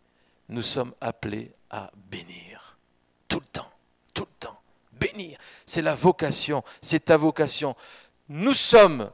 [0.48, 2.76] Nous sommes appelés à bénir.
[3.28, 3.70] Tout le temps,
[4.12, 4.58] tout le temps.
[4.92, 5.38] Bénir.
[5.66, 7.74] C'est la vocation, c'est ta vocation.
[8.28, 9.10] Nous sommes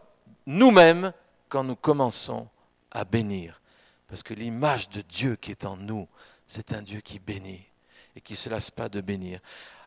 [0.46, 1.12] nous-mêmes
[1.48, 2.48] quand nous commençons
[2.90, 3.59] à bénir.
[4.10, 6.08] Parce que l'image de Dieu qui est en nous,
[6.46, 7.64] c'est un Dieu qui bénit
[8.16, 9.38] et qui ne se lasse pas de bénir.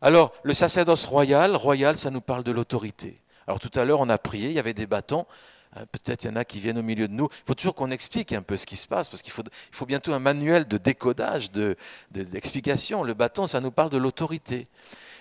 [0.02, 3.18] Alors, le sacerdoce royal, royal, ça nous parle de l'autorité.
[3.48, 5.26] Alors tout à l'heure, on a prié, il y avait des bâtons.
[5.76, 7.28] Hein, peut-être il y en a qui viennent au milieu de nous.
[7.32, 9.76] Il faut toujours qu'on explique un peu ce qui se passe, parce qu'il faut, il
[9.76, 11.52] faut bientôt un manuel de décodage,
[12.12, 13.02] d'explication.
[13.02, 14.68] De, le bâton, ça nous parle de l'autorité.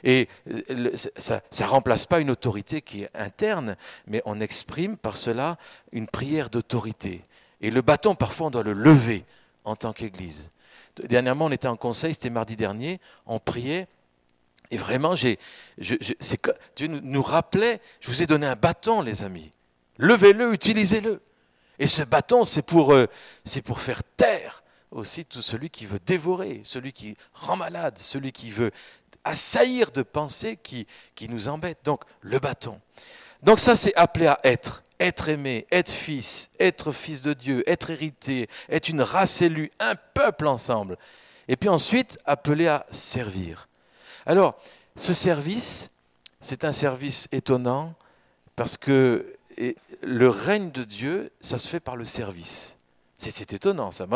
[0.04, 5.16] Et euh, ça ne remplace pas une autorité qui est interne, mais on exprime par
[5.16, 5.58] cela
[5.92, 7.22] une prière d'autorité.
[7.62, 9.24] Et le bâton, parfois, on doit le lever
[9.64, 10.50] en tant qu'Église.
[10.96, 13.86] Dernièrement, on était en conseil, c'était mardi dernier, on priait.
[14.70, 19.50] Et vraiment, Dieu nous rappelait, je vous ai donné un bâton, les amis.
[19.98, 21.22] Levez-le, utilisez-le.
[21.78, 23.06] Et ce bâton, c'est pour, euh,
[23.44, 28.32] c'est pour faire taire aussi tout celui qui veut dévorer, celui qui rend malade, celui
[28.32, 28.72] qui veut
[29.24, 30.86] assaillir de pensées qui
[31.28, 31.84] nous embêtent.
[31.84, 32.80] Donc, le bâton.
[33.42, 37.90] Donc ça, c'est appelé à être être aimé, être fils, être fils de Dieu, être
[37.90, 40.96] hérité, être une race élue, un peuple ensemble.
[41.48, 43.68] Et puis ensuite, appelé à servir.
[44.26, 44.58] Alors,
[44.96, 45.90] ce service,
[46.40, 47.94] c'est un service étonnant
[48.54, 49.36] parce que
[50.02, 52.76] le règne de Dieu, ça se fait par le service.
[53.18, 54.06] C'est étonnant ça.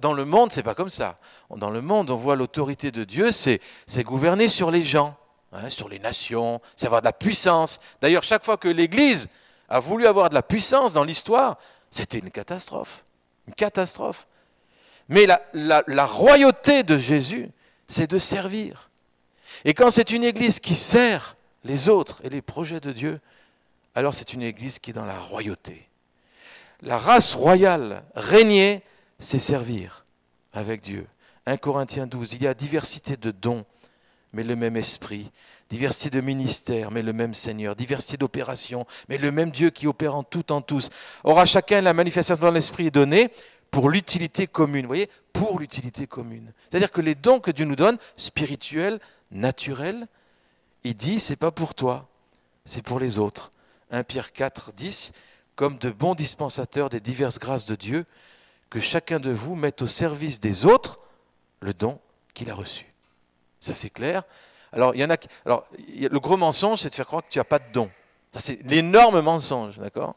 [0.00, 1.16] Dans le monde, c'est pas comme ça.
[1.54, 3.60] Dans le monde, on voit l'autorité de Dieu, c'est
[4.02, 5.16] gouverner sur les gens,
[5.52, 7.80] hein, sur les nations, c'est avoir de la puissance.
[8.00, 9.28] D'ailleurs, chaque fois que l'Église
[9.68, 11.58] a voulu avoir de la puissance dans l'histoire,
[11.90, 13.04] c'était une catastrophe.
[13.48, 14.26] Une catastrophe.
[15.08, 17.48] Mais la, royauté de Jésus,
[17.88, 18.90] c'est de servir.
[19.64, 23.20] Et quand c'est une église qui sert les autres et les projets de Dieu,
[23.96, 25.88] alors c'est une église qui est dans la royauté.
[26.82, 28.82] La race royale, régner,
[29.18, 30.04] c'est servir
[30.52, 31.06] avec Dieu.
[31.46, 33.64] 1 Corinthiens 12, il y a diversité de dons,
[34.32, 35.30] mais le même esprit
[35.70, 40.16] diversité de ministères, mais le même Seigneur, diversité d'opérations, mais le même Dieu qui opère
[40.16, 40.90] en tout en tous.
[41.24, 43.30] Or à chacun la manifestation de l'esprit est donnée
[43.70, 44.82] pour l'utilité commune.
[44.82, 46.52] Vous voyez, pour l'utilité commune.
[46.68, 48.98] C'est-à-dire que les dons que Dieu nous donne, spirituels,
[49.30, 50.08] naturels,
[50.82, 52.08] il dit c'est pas pour toi,
[52.64, 53.52] c'est pour les autres.
[53.92, 55.12] 1 Pierre 4, 10,
[55.54, 58.06] comme de bons dispensateurs des diverses grâces de Dieu,
[58.70, 60.98] que chacun de vous mette au service des autres
[61.60, 62.00] le don
[62.34, 62.89] qu'il a reçu.
[63.60, 64.24] Ça c'est clair.
[64.72, 67.38] Alors, il y en a alors le gros mensonge, c'est de faire croire que tu
[67.38, 67.90] n'as pas de don.
[68.32, 70.16] Ça c'est l'énorme mensonge, d'accord?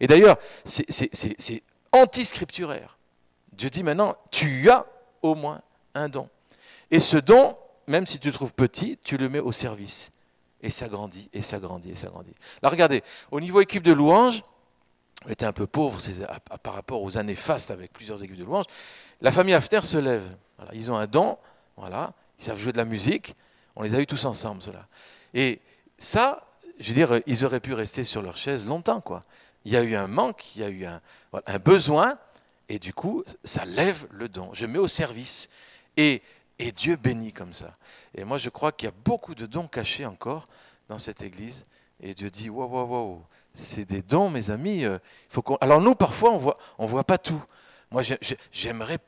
[0.00, 2.98] Et d'ailleurs, c'est anti-scripturaire.
[3.52, 4.86] Dieu dit maintenant, tu as
[5.22, 5.62] au moins
[5.94, 6.28] un don.
[6.90, 10.10] Et ce don, même si tu le trouves petit, tu le mets au service.
[10.60, 12.34] Et ça grandit, et ça grandit, et ça grandit.
[12.62, 14.42] Là, regardez, au niveau équipe de louanges,
[15.26, 15.98] on était un peu pauvre
[16.62, 18.66] par rapport aux années fastes avec plusieurs équipes de louanges.
[19.20, 20.24] La famille After se lève.
[20.72, 21.38] ils ont un don,
[21.76, 23.34] voilà, ils savent jouer de la musique.
[23.76, 24.86] On les a eus tous ensemble, cela.
[25.32, 25.60] Et
[25.98, 26.46] ça,
[26.78, 29.20] je veux dire, ils auraient pu rester sur leur chaise longtemps, quoi.
[29.64, 31.00] Il y a eu un manque, il y a eu un,
[31.46, 32.18] un besoin,
[32.68, 34.50] et du coup, ça lève le don.
[34.52, 35.48] Je mets au service.
[35.96, 36.22] Et,
[36.58, 37.72] et Dieu bénit comme ça.
[38.14, 40.46] Et moi, je crois qu'il y a beaucoup de dons cachés encore
[40.88, 41.64] dans cette église.
[42.00, 43.22] Et Dieu dit, waouh, waouh, waouh,
[43.54, 44.84] c'est des dons, mes amis.
[44.84, 47.42] Euh, faut Alors nous, parfois, on voit, on voit pas tout.
[47.90, 48.02] Moi,
[48.50, 48.98] j'aimerais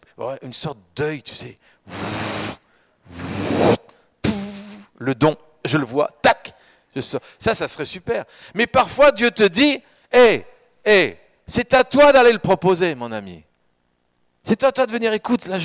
[0.43, 1.57] une sorte d'œil, tu sais.
[4.99, 6.55] Le don, je le vois, tac.
[7.01, 8.25] Ça, ça serait super.
[8.55, 9.83] Mais parfois, Dieu te dit,
[10.13, 10.45] hé,
[10.85, 13.43] hé, c'est à toi d'aller le proposer, mon ami.
[14.43, 15.59] C'est à toi de venir, écoute, là,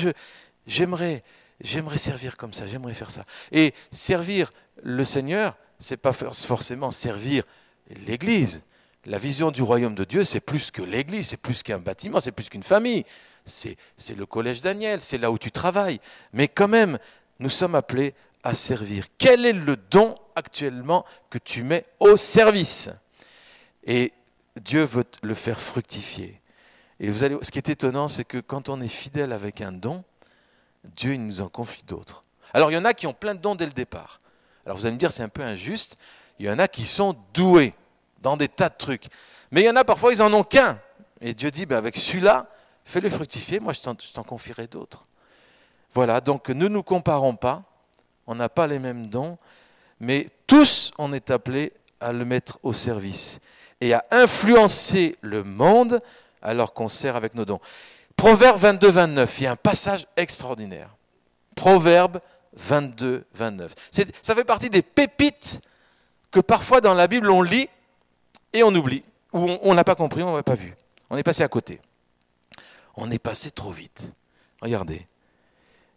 [0.66, 1.22] j'aimerais,
[1.60, 3.24] j'aimerais servir comme ça, j'aimerais faire ça.
[3.50, 4.50] Et servir
[4.82, 7.44] le Seigneur, c'est pas forcément servir
[8.06, 8.62] l'Église.
[9.06, 12.32] La vision du royaume de Dieu, c'est plus que l'Église, c'est plus qu'un bâtiment, c'est
[12.32, 13.04] plus qu'une famille.
[13.44, 13.76] C'est
[14.16, 16.00] le collège Daniel, c'est là où tu travailles.
[16.32, 16.98] Mais quand même,
[17.40, 19.06] nous sommes appelés à servir.
[19.18, 22.90] Quel est le don actuellement que tu mets au service?
[23.84, 24.12] Et
[24.60, 26.40] Dieu veut le faire fructifier.
[27.00, 29.72] Et vous allez, ce qui est étonnant, c'est que quand on est fidèle avec un
[29.72, 30.04] don,
[30.84, 32.22] Dieu il nous en confie d'autres.
[32.54, 34.18] Alors il y en a qui ont plein de dons dès le départ.
[34.64, 35.96] Alors vous allez me dire, c'est un peu injuste.
[36.38, 37.74] Il y en a qui sont doués
[38.20, 39.06] dans des tas de trucs.
[39.50, 40.80] Mais il y en a parfois, ils n'en ont qu'un.
[41.20, 42.48] Et Dieu dit, ben avec celui-là,
[42.84, 43.80] fais-le fructifier, moi je
[44.12, 45.04] t'en confierai d'autres.
[45.92, 47.64] Voilà, donc ne nous comparons pas.
[48.26, 49.38] On n'a pas les mêmes dons,
[50.00, 53.40] mais tous on est appelés à le mettre au service
[53.80, 55.98] et à influencer le monde
[56.40, 57.60] alors qu'on sert avec nos dons.
[58.16, 60.88] Proverbe 22, 29, il y a un passage extraordinaire.
[61.54, 62.20] Proverbe
[62.54, 63.74] 22, 29.
[64.22, 65.60] Ça fait partie des pépites
[66.30, 67.68] que parfois dans la Bible on lit
[68.52, 70.74] et on oublie, ou on n'a pas compris, on n'a pas vu.
[71.10, 71.80] On est passé à côté.
[72.96, 74.10] On est passé trop vite.
[74.60, 75.06] Regardez.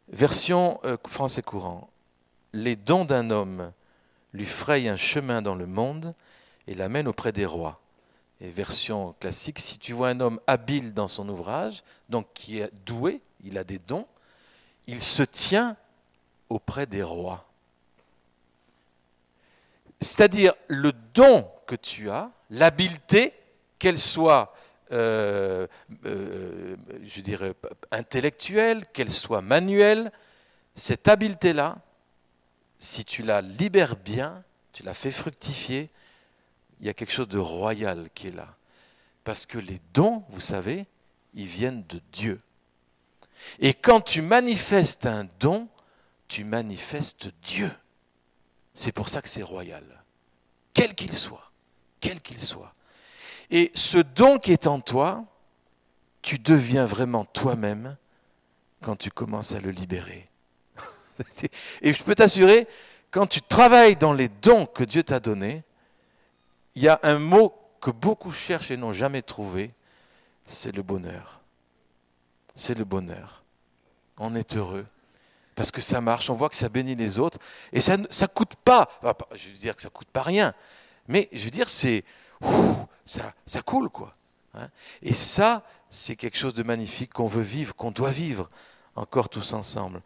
[0.10, 1.90] Version euh, français courant.
[2.56, 3.74] Les dons d'un homme
[4.32, 6.12] lui frayent un chemin dans le monde
[6.68, 7.76] et l'amènent auprès des rois
[8.39, 12.72] et version classique, si tu vois un homme habile dans son ouvrage, donc qui est
[12.86, 14.08] doué, il a des dons,
[14.88, 15.76] il se tient
[16.50, 17.46] auprès des rois.
[20.00, 23.34] C'est-à-dire le don que tu as, l'habileté,
[23.80, 24.56] qu'elle soit,
[24.94, 25.68] euh,
[26.06, 26.78] euh,
[27.91, 30.10] intellectuelle, qu'elle soit manuelle,
[30.74, 31.78] cette habileté-là,
[32.86, 35.89] si tu la libères bien, tu la fais fructifier,
[36.80, 38.48] il y a quelque chose de royal qui est là.
[39.24, 40.86] Parce que les dons, vous savez,
[41.34, 42.38] ils viennent de Dieu.
[43.60, 45.67] Et quand tu manifestes un don,
[46.28, 47.71] tu manifestes Dieu.
[48.74, 49.84] C'est pour ça que c'est royal.
[50.74, 51.45] Quel qu'il soit.
[52.00, 52.74] Quel qu'il soit.
[53.50, 55.26] Et ce don qui est en toi,
[56.21, 57.98] tu deviens vraiment toi-même
[58.82, 60.26] quand tu commences à le libérer.
[61.82, 62.67] Et je peux t'assurer,
[63.12, 65.63] quand tu travailles dans les dons que Dieu t'a donnés,
[66.75, 69.69] il y a un mot que beaucoup cherchent et n'ont jamais trouvé,
[70.45, 71.41] c'est le bonheur.
[72.56, 73.43] C'est le bonheur.
[74.17, 74.86] On est heureux
[75.56, 77.39] parce que ça marche, on voit que ça bénit les autres
[77.71, 78.89] et ça ne coûte pas.
[79.36, 80.54] Je veux dire que ça coûte pas rien,
[81.08, 82.04] mais je veux dire c'est
[83.06, 84.12] ça, ça coule quoi.
[84.54, 84.69] Hein.
[85.01, 88.47] et ça, c'est quelque chose de magnifique qu'on veut vivre, qu'on doit vivre
[88.95, 90.01] encore tous ensemble.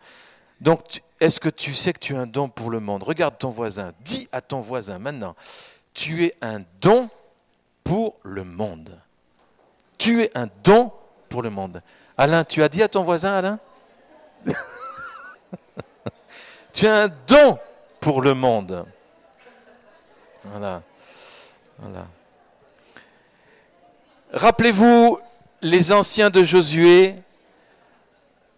[0.61, 3.03] Donc, est-ce que tu sais que tu as un don pour le monde?
[3.03, 5.35] Regarde ton voisin, dis à ton voisin maintenant,
[5.93, 7.09] tu es un don
[7.83, 8.97] pour le monde.
[9.97, 10.91] Tu es un don
[11.27, 11.81] pour le monde.
[12.17, 13.59] Alain, tu as dit à ton voisin, Alain?
[16.71, 17.57] Tu es un don
[17.99, 18.85] pour le monde.
[20.43, 20.81] Voilà.
[21.79, 22.05] voilà.
[24.31, 25.19] Rappelez-vous
[25.61, 27.15] les anciens de Josué.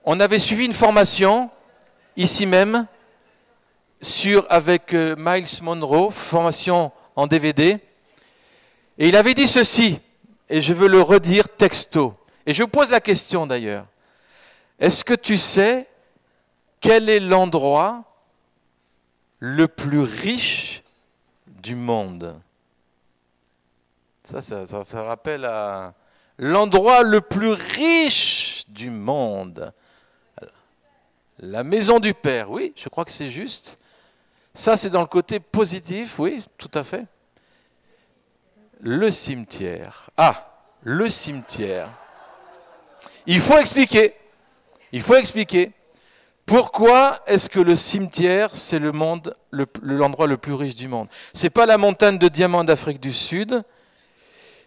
[0.03, 1.49] On avait suivi une formation
[2.15, 2.87] ici même
[4.01, 7.79] sur avec euh, Miles Monroe, formation en DVD.
[8.97, 9.99] Et il avait dit ceci,
[10.49, 12.13] et je veux le redire texto.
[12.45, 13.85] Et je vous pose la question d'ailleurs.
[14.79, 15.87] Est-ce que tu sais
[16.79, 18.03] quel est l'endroit
[19.39, 20.83] le plus riche
[21.45, 22.39] du monde?
[24.23, 25.93] Ça, ça, ça, rappelle à
[26.37, 29.73] l'endroit le plus riche du monde.
[31.41, 33.77] La maison du Père, oui, je crois que c'est juste.
[34.53, 37.05] Ça, c'est dans le côté positif, oui, tout à fait.
[38.79, 40.11] Le cimetière.
[40.17, 41.89] Ah, le cimetière.
[43.25, 44.13] Il faut expliquer.
[44.91, 45.71] Il faut expliquer.
[46.45, 48.91] Pourquoi est-ce que le cimetière, c'est le
[49.81, 51.07] l'endroit le, plus riche du monde?
[51.33, 53.63] C'est pas la montagne de diamants d'Afrique du Sud,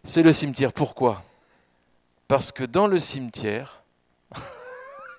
[0.02, 0.72] c'est le cimetière.
[0.72, 1.22] Pourquoi?
[2.26, 3.84] Parce que dans le cimetière,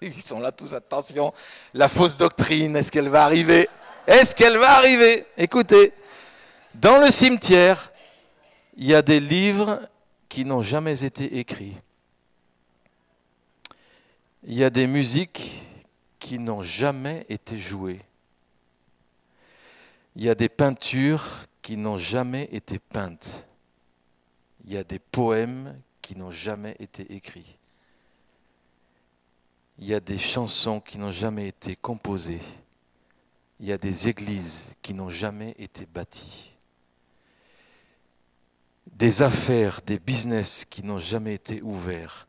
[0.05, 1.33] ils sont là tous, attention,
[1.73, 3.67] la fausse doctrine, est-ce qu'elle va arriver?
[4.07, 5.25] Est-ce qu'elle va arriver?
[5.37, 5.91] Écoutez,
[6.75, 7.91] dans le cimetière,
[8.77, 9.81] il y a des livres
[10.29, 11.75] qui n'ont jamais été écrits.
[14.43, 15.63] Il y a des musiques
[16.19, 18.01] qui n'ont jamais été jouées.
[20.15, 23.45] Il y a des peintures qui n'ont jamais été peintes.
[24.65, 27.57] Il y a des poèmes qui n'ont jamais été écrits.
[29.77, 32.41] Il y a des chansons qui n'ont jamais été composées.
[33.59, 36.53] Il y a des églises qui n'ont jamais été bâties.
[38.87, 42.27] Des affaires, des business qui n'ont jamais été ouverts.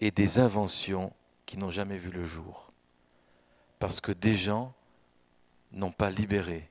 [0.00, 1.12] Et des inventions
[1.46, 2.70] qui n'ont jamais vu le jour.
[3.78, 4.72] Parce que des gens
[5.72, 6.68] n'ont pas libéré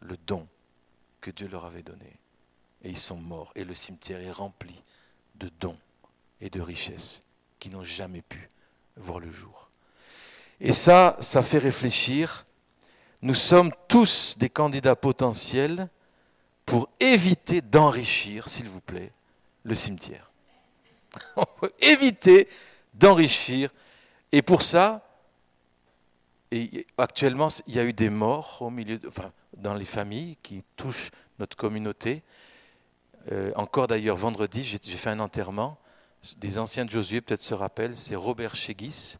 [0.00, 0.46] le don
[1.20, 2.18] que Dieu leur avait donné.
[2.82, 3.50] Et ils sont morts.
[3.56, 4.80] Et le cimetière est rempli
[5.36, 5.78] de dons
[6.40, 7.20] et de richesses
[7.58, 8.48] qui n'ont jamais pu
[8.96, 9.68] voir le jour.
[10.60, 12.44] Et ça, ça fait réfléchir.
[13.22, 15.88] Nous sommes tous des candidats potentiels
[16.64, 19.10] pour éviter d'enrichir, s'il vous plaît,
[19.64, 20.26] le cimetière.
[21.80, 22.48] Éviter
[22.94, 23.70] d'enrichir.
[24.32, 25.02] Et pour ça,
[26.98, 29.00] actuellement, il y a eu des morts au milieu,
[29.56, 32.22] dans les familles qui touchent notre communauté.
[33.32, 35.78] Euh, encore d'ailleurs, vendredi, j'ai fait un enterrement
[36.38, 39.16] des anciens de Josué peut-être se rappellent, c'est Robert Chegis,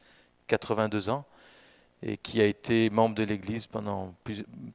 [0.47, 1.25] 82 ans,
[2.03, 4.15] et qui a été membre de l'Église pendant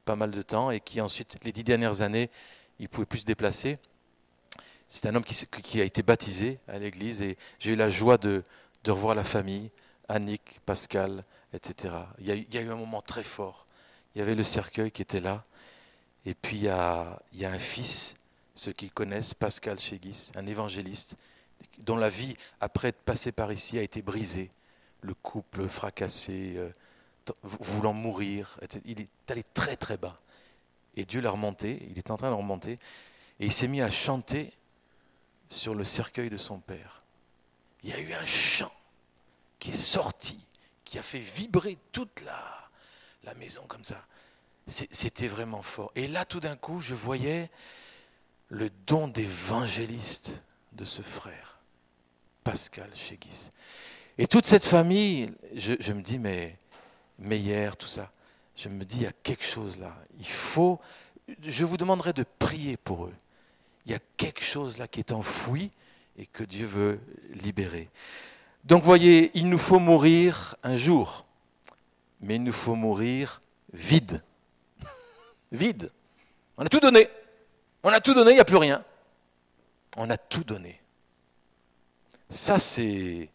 [0.04, 2.30] pas mal de temps, et qui ensuite, les dix dernières années,
[2.78, 3.78] il pouvait plus se déplacer.
[4.88, 8.42] C'est un homme qui, a été baptisé à l'Église, et j'ai eu la joie de,
[8.86, 9.70] revoir la famille,
[10.08, 11.94] Annick, Pascal, etc.
[12.18, 13.66] Il y, a, eu un moment très fort.
[14.14, 15.44] Il y avait le cercueil qui était là,
[16.26, 18.16] et puis il y a, un fils,
[18.56, 21.16] ceux qui connaissent, Pascal Chegis, un évangéliste,
[21.78, 24.50] dont la vie, après être passé par ici, a été brisée.
[25.02, 26.70] Le couple fracassé, euh,
[27.42, 28.58] voulant mourir.
[28.84, 30.16] Il est allé très très bas.
[30.96, 32.76] Et Dieu l'a remonté, il est en train de remonter.
[33.38, 34.52] Et il s'est mis à chanter
[35.48, 36.98] sur le cercueil de son père.
[37.82, 38.72] Il y a eu un chant
[39.58, 40.38] qui est sorti,
[40.84, 42.70] qui a fait vibrer toute la,
[43.24, 44.04] la maison comme ça.
[44.66, 45.90] C'était vraiment fort.
[45.96, 47.50] Et là, tout d'un coup, je voyais
[48.48, 51.58] le don d'évangéliste de ce frère.
[52.44, 53.50] Pascal Chegis.
[54.18, 56.56] Et toute cette famille, je, me dis, mais
[57.18, 58.10] Meyer, tout ça,
[58.56, 59.94] je me dis, il y a quelque chose là.
[60.18, 60.80] Il faut,
[61.42, 63.14] je vous demanderai de prier pour eux.
[63.86, 65.70] Il y a quelque chose là qui est enfoui
[66.18, 67.00] et que Dieu veut
[67.30, 67.88] libérer.
[68.64, 71.24] Donc voyez, il nous faut mourir un jour,
[72.20, 73.40] mais il nous faut mourir
[73.72, 74.22] vide.
[75.52, 75.90] vide.
[76.58, 77.08] On a tout donné.
[77.82, 78.84] On a tout donné, il n'y a plus rien.
[79.96, 80.80] On a tout donné.
[82.28, 83.28] Ça, c'est,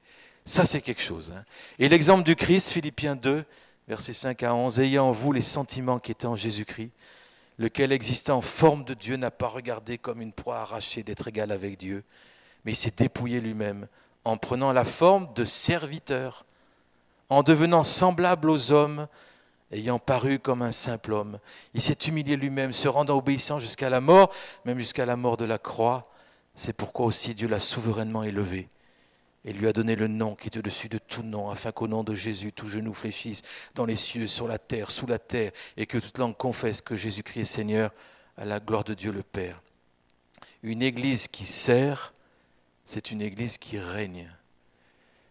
[0.46, 1.34] ça, c'est quelque chose.
[1.36, 1.44] Hein.
[1.80, 3.44] Et l'exemple du Christ, Philippiens 2,
[3.88, 6.92] versets 5 à 11, ayant en vous les sentiments qui étaient en Jésus-Christ,
[7.58, 11.52] lequel existant en forme de Dieu n'a pas regardé comme une proie arrachée d'être égal
[11.52, 12.04] avec Dieu,
[12.64, 13.88] mais il s'est dépouillé lui-même
[14.26, 16.46] en prenant la forme de serviteur,
[17.30, 19.08] en devenant semblable aux hommes,
[19.72, 21.40] ayant paru comme un simple homme.
[21.74, 24.34] Il s'est humilié lui-même, se rendant obéissant jusqu'à la mort,
[24.66, 26.04] même jusqu'à la mort de la croix.
[26.56, 28.68] C'est pourquoi aussi Dieu l'a souverainement élevé
[29.46, 32.04] et lui a donné le nom qui est au-dessus de tout nom, afin qu'au nom
[32.04, 33.44] de Jésus, tout genou fléchisse
[33.76, 36.96] dans les cieux, sur la terre, sous la terre, et que toute langue confesse que
[36.96, 37.94] Jésus-Christ est Seigneur,
[38.38, 39.62] à la gloire de Dieu le Père.
[40.64, 42.12] Une église qui sert,
[42.86, 44.32] c'est une église qui règne.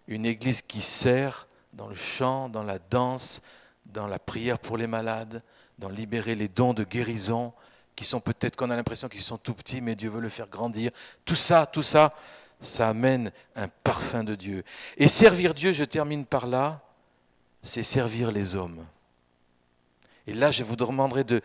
[0.07, 3.43] Une église qui sert dans le chant, dans la danse,
[3.87, 5.43] dans la prière pour les malades,
[5.81, 7.53] dans libérer les dons de guérison,
[7.97, 10.49] qui sont peut-être qu'on a l'impression qu'ils sont tout petits, mais Dieu veut le faire
[10.49, 10.91] grandir.
[11.25, 12.11] Tout ça, tout ça,
[12.61, 14.65] ça amène un parfum de Dieu.
[14.97, 16.81] Et servir Dieu, je termine par là,
[17.63, 18.85] c'est servir les hommes.
[20.27, 21.41] Et là, je vous demanderai de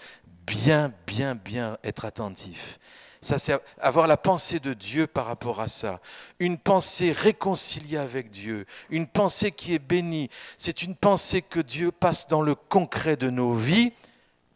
[0.46, 2.80] bien, bien, bien être attentif.
[3.22, 6.00] Ça, c'est avoir la pensée de Dieu par rapport à ça.
[6.40, 8.66] Une pensée réconciliée avec Dieu.
[8.90, 10.30] Une pensée qui est bénie.
[10.56, 13.92] C'est une pensée que Dieu passe dans le concret de nos vies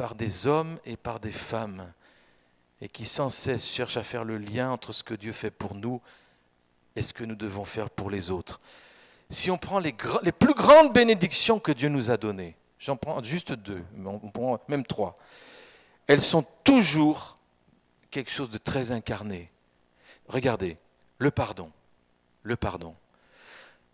[0.03, 1.89] par des hommes et par des femmes.
[2.81, 5.75] Et qui sans cesse cherchent à faire le lien entre ce que Dieu fait pour
[5.75, 6.01] nous
[6.97, 8.59] et ce que nous devons faire pour les autres.
[9.29, 13.23] si on prend les, les plus grandes bénédictions que Dieu nous a données, j'en prends
[13.23, 13.81] juste deux,
[14.67, 15.15] même trois,
[16.07, 17.35] elles sont toujours
[18.11, 19.45] quelque chose de très incarné.
[20.27, 20.75] Regardez,
[21.17, 21.71] le pardon,
[22.41, 22.91] le pardon.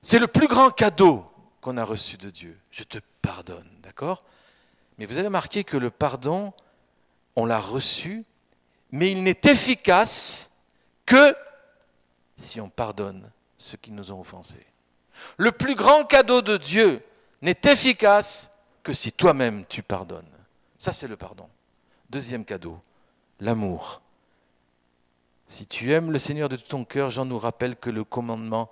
[0.02, 1.24] C'est le plus grand cadeau
[1.62, 2.58] qu'on a reçu de Dieu.
[2.72, 4.24] Je te pardonne, d'accord?
[5.00, 6.54] Mais vous avez remarqué que le pardon,
[7.38, 8.22] on l'a reçu,
[8.92, 10.52] mais il n'est efficace
[11.06, 11.34] que
[12.36, 14.68] si on pardonne ceux qui nous ont offensés.
[15.38, 17.02] Le plus grand cadeau de Dieu
[17.42, 18.52] n'est efficace
[18.84, 20.30] que si toi-même tu pardonnes.
[20.78, 21.48] Ça, c'est le pardon.
[22.10, 22.80] Deuxième cadeau,
[23.40, 24.02] l'amour.
[25.48, 28.70] Si tu aimes le Seigneur de tout ton cœur, Jean nous rappelle que le commandement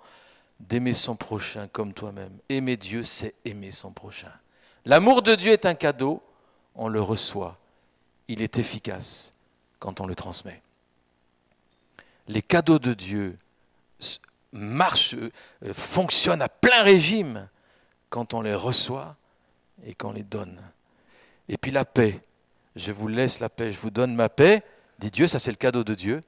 [0.59, 2.37] d'aimer son prochain comme toi-même.
[2.49, 4.31] Aimer Dieu, c'est aimer son prochain.
[4.87, 6.23] L'amour de Dieu est un cadeau,
[6.73, 7.57] on le reçoit.
[8.29, 9.33] Il est efficace
[9.79, 10.61] quand on le transmet.
[12.29, 13.35] Les cadeaux de Dieu
[14.53, 17.49] marchent, euh, fonctionnent à plein régime
[18.09, 19.17] quand on les reçoit
[19.85, 20.57] et qu'on les donne.
[21.49, 22.21] Et puis la paix.
[22.77, 24.61] Je vous laisse la paix, je vous donne ma paix.
[24.99, 26.21] Dit Dieu, ça c'est le cadeau de Dieu.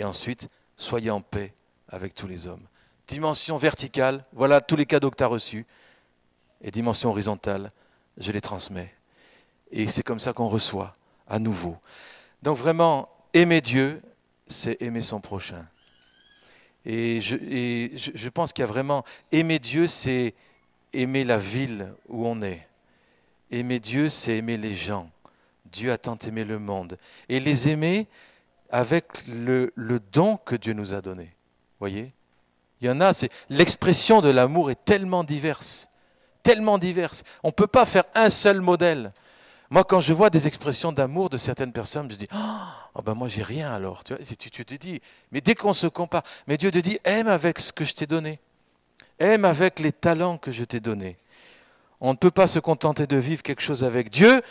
[0.00, 1.54] Et ensuite, soyez en paix
[1.88, 2.66] avec tous les hommes.
[3.06, 5.64] Dimension verticale, voilà tous les cadeaux que tu as reçus.
[6.60, 7.68] Et dimension horizontale,
[8.18, 8.92] je les transmets.
[9.70, 10.92] Et c'est comme ça qu'on reçoit
[11.28, 11.76] à nouveau.
[12.42, 14.02] Donc vraiment, aimer Dieu,
[14.46, 15.66] c'est aimer son prochain.
[16.86, 19.04] Et je, pense qu'il y a vraiment...
[19.32, 20.34] Aimer Dieu, c'est
[20.92, 22.68] aimer la ville où on est.
[23.50, 25.10] Aimer Dieu, c'est aimer les gens.
[25.72, 26.98] Dieu a tant aimé le monde.
[27.28, 28.06] Et les aimer
[28.70, 31.34] avec le, le don que Dieu nous a donné.
[31.80, 32.08] Voyez?
[32.80, 35.88] Il y en a, c'est l'expression de l'amour est tellement diverse,
[36.44, 37.24] tellement diverse.
[37.42, 39.10] On ne peut pas faire un seul modèle.
[39.70, 43.26] Moi, quand je vois des expressions d'amour de certaines personnes, je dis oh, ben moi
[43.26, 44.04] j'ai rien alors.
[44.04, 45.00] Tu, tu, tu te dis,
[45.32, 48.06] mais dès qu'on se compare, mais Dieu te dit aime avec ce que je t'ai
[48.06, 48.38] donné,
[49.18, 51.16] aime avec les talents que je t'ai donnés.
[52.00, 54.42] On ne peut pas se contenter de vivre quelque chose avec Dieu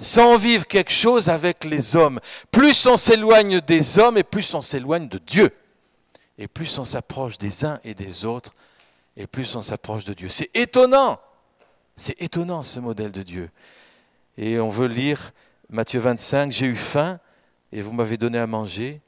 [0.00, 2.20] sans vivre quelque chose avec les hommes.
[2.50, 5.52] Plus on s'éloigne des hommes et plus on s'éloigne de Dieu.
[6.38, 8.52] Et plus on s'approche des uns et des autres,
[9.16, 10.30] et plus on s'approche de Dieu.
[10.30, 11.20] C'est étonnant.
[11.96, 13.50] C'est étonnant ce modèle de Dieu.
[14.38, 15.32] Et on veut lire
[15.68, 17.20] Matthieu 25, j'ai eu faim
[17.72, 19.00] et vous m'avez donné à manger,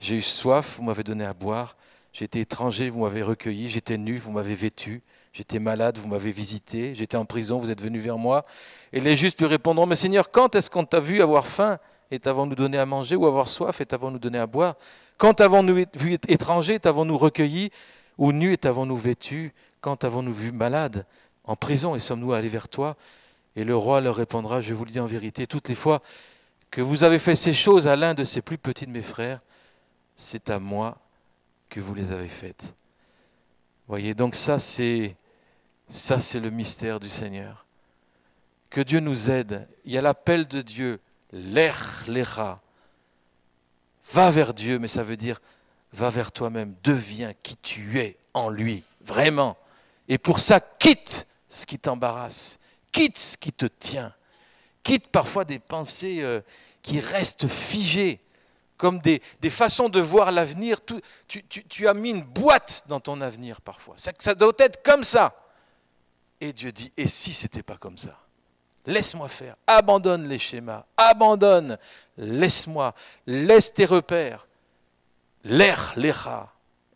[0.00, 1.76] j'ai eu soif, vous m'avez donné à boire,
[2.12, 6.94] j'étais étranger, vous m'avez recueilli, j'étais nu, vous m'avez vêtu, j'étais malade, vous m'avez visité,
[6.94, 8.42] j'étais en prison, vous êtes venu vers moi.
[8.92, 11.78] Et les justes lui répondront, mais Seigneur, quand est-ce qu'on t'a vu avoir faim
[12.10, 14.74] et t'avons-nous donné à manger, ou avoir soif et t'avons-nous donné à boire?
[15.18, 17.70] Quand avons-nous vu étranger, t'avons-nous recueilli,
[18.16, 19.52] ou nu et t'avons-nous vêtu?
[19.80, 21.04] Quand avons-nous vu malade,
[21.48, 22.96] en prison et sommes-nous allés vers toi?
[23.56, 26.00] Et le roi leur répondra, je vous le dis en vérité, toutes les fois
[26.70, 29.40] que vous avez fait ces choses à l'un de ces plus petits de mes frères,
[30.14, 30.98] c'est à moi
[31.70, 32.74] que vous les avez faites.
[33.88, 35.16] Voyez, donc ça c'est
[35.88, 37.64] ça c'est le mystère du Seigneur.
[38.68, 39.66] Que Dieu nous aide.
[39.86, 41.00] Il y a l'appel de Dieu,
[41.32, 42.56] l'er, l'era.
[44.12, 45.40] Va vers Dieu, mais ça veut dire
[45.94, 49.56] va vers toi-même, deviens qui tu es en lui, vraiment.
[50.08, 52.58] Et pour ça, quitte ce qui t'embarrasse,
[52.92, 54.14] quitte ce qui te tient,
[54.82, 56.40] quitte parfois des pensées euh,
[56.82, 58.20] qui restent figées,
[58.76, 59.20] comme des,
[59.50, 60.78] façons de voir l'avenir.
[61.26, 63.94] Tu, tu, as mis une boîte dans ton avenir parfois.
[63.98, 65.36] Ça, ça doit être comme ça.
[66.40, 68.20] Et Dieu dit, et si c'était pas comme ça?
[68.86, 69.56] Laisse-moi faire.
[69.66, 70.86] Abandonne les schémas.
[70.96, 71.76] Abandonne.
[72.16, 72.94] Laisse-moi.
[73.26, 74.48] Laisse tes repères.
[75.44, 76.46] L'air, l'era.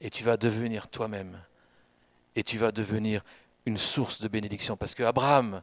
[0.01, 1.39] Et tu vas devenir toi-même.
[2.35, 3.23] Et tu vas devenir
[3.67, 4.77] une source de bénédiction.
[4.77, 5.63] Parce que Abraham,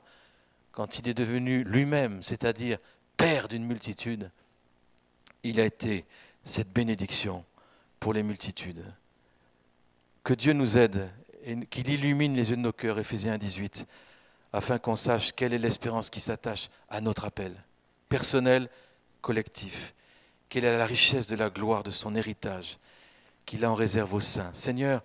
[0.72, 2.78] quand il est devenu lui-même, c'est-à-dire
[3.18, 4.32] père d'une multitude,
[5.44, 6.06] il a été
[6.44, 7.44] cette bénédiction
[8.00, 8.86] pour les multitudes.
[10.24, 11.10] Que Dieu nous aide
[11.44, 13.88] et qu'il illumine les yeux de nos cœurs, Ephésiens 18
[14.54, 17.56] afin qu'on sache quelle est l'espérance qui s'attache à notre appel,
[18.08, 18.70] personnel,
[19.22, 19.94] collectif,
[20.48, 22.78] quelle est la richesse de la gloire de son héritage
[23.46, 24.52] qu'il a en réserve aux saints.
[24.54, 25.02] Seigneur,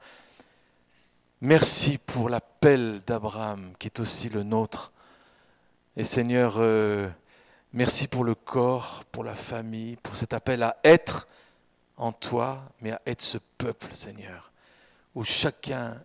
[1.45, 4.93] merci pour l'appel d'Abraham qui est aussi le nôtre.
[5.97, 7.09] Et Seigneur, euh,
[7.75, 11.27] merci pour le corps, pour la famille, pour cet appel à être
[11.99, 14.53] en toi, mais à être ce peuple, Seigneur,
[15.15, 16.01] où chacun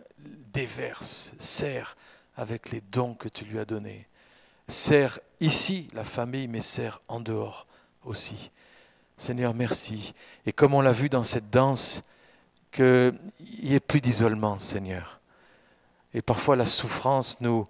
[0.53, 1.95] déverse, sert,
[2.35, 4.07] avec les dons que tu lui as donnés.
[4.67, 7.65] Sers ici la famille, mais sers en dehors
[8.03, 8.51] aussi.
[9.17, 10.13] Seigneur, merci.
[10.45, 12.01] Et comme on l'a vu dans cette danse,
[12.71, 13.13] qu'il
[13.63, 15.18] n'y ait plus d'isolement, Seigneur.
[16.13, 17.65] Et parfois la souffrance nous,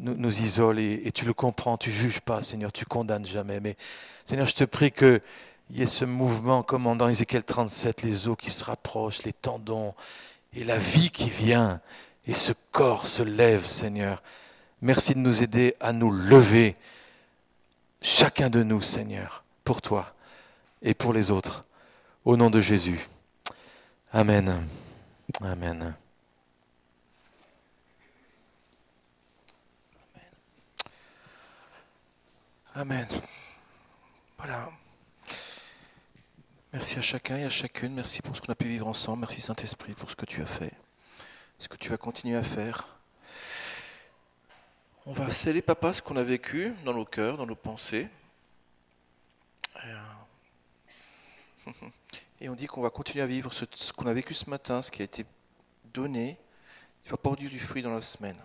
[0.00, 3.60] nous, isole et, tu le comprends, tu juges pas, Seigneur, tu condamnes jamais.
[3.60, 3.76] Mais
[4.24, 5.20] Seigneur, je te prie qu'il
[5.70, 9.94] y ait ce mouvement comme dans Ézéchiel 37, les os qui se rapprochent, les tendons
[10.54, 11.80] et la vie qui vient
[12.26, 14.22] Et ce corps se lève, Seigneur.
[14.80, 16.74] Merci de nous aider à nous lever,
[18.00, 20.06] chacun de nous, Seigneur, pour toi
[20.82, 21.62] et pour les autres.
[22.24, 23.06] Au nom de Jésus.
[24.12, 24.66] Amen.
[25.42, 25.94] Amen.
[32.78, 33.08] Amen.
[34.36, 34.70] Voilà.
[36.72, 37.92] Merci à chacun et à chacune.
[37.92, 39.22] Merci pour ce qu'on a pu vivre ensemble.
[39.22, 40.72] Merci Saint-Esprit pour ce que tu as fait.
[41.58, 42.96] Ce que tu vas continuer à faire.
[45.06, 48.06] On va sceller, papa, ce qu'on a vécu dans nos cœurs, dans nos pensées.
[52.40, 54.92] Et on dit qu'on va continuer à vivre ce, qu'on a vécu ce matin, ce
[54.92, 55.26] qui a été
[55.92, 56.38] donné.
[57.04, 58.38] Il va produire du fruit dans la semaine.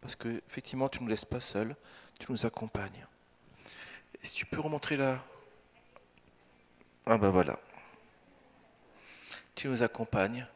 [0.00, 1.76] Parce que, effectivement, tu ne nous laisses pas seuls,
[2.18, 3.06] tu nous accompagnes.
[4.22, 5.18] Si tu peux remontrer là.
[7.06, 7.58] Ah ben voilà.
[9.54, 10.46] Tu nous accompagnes.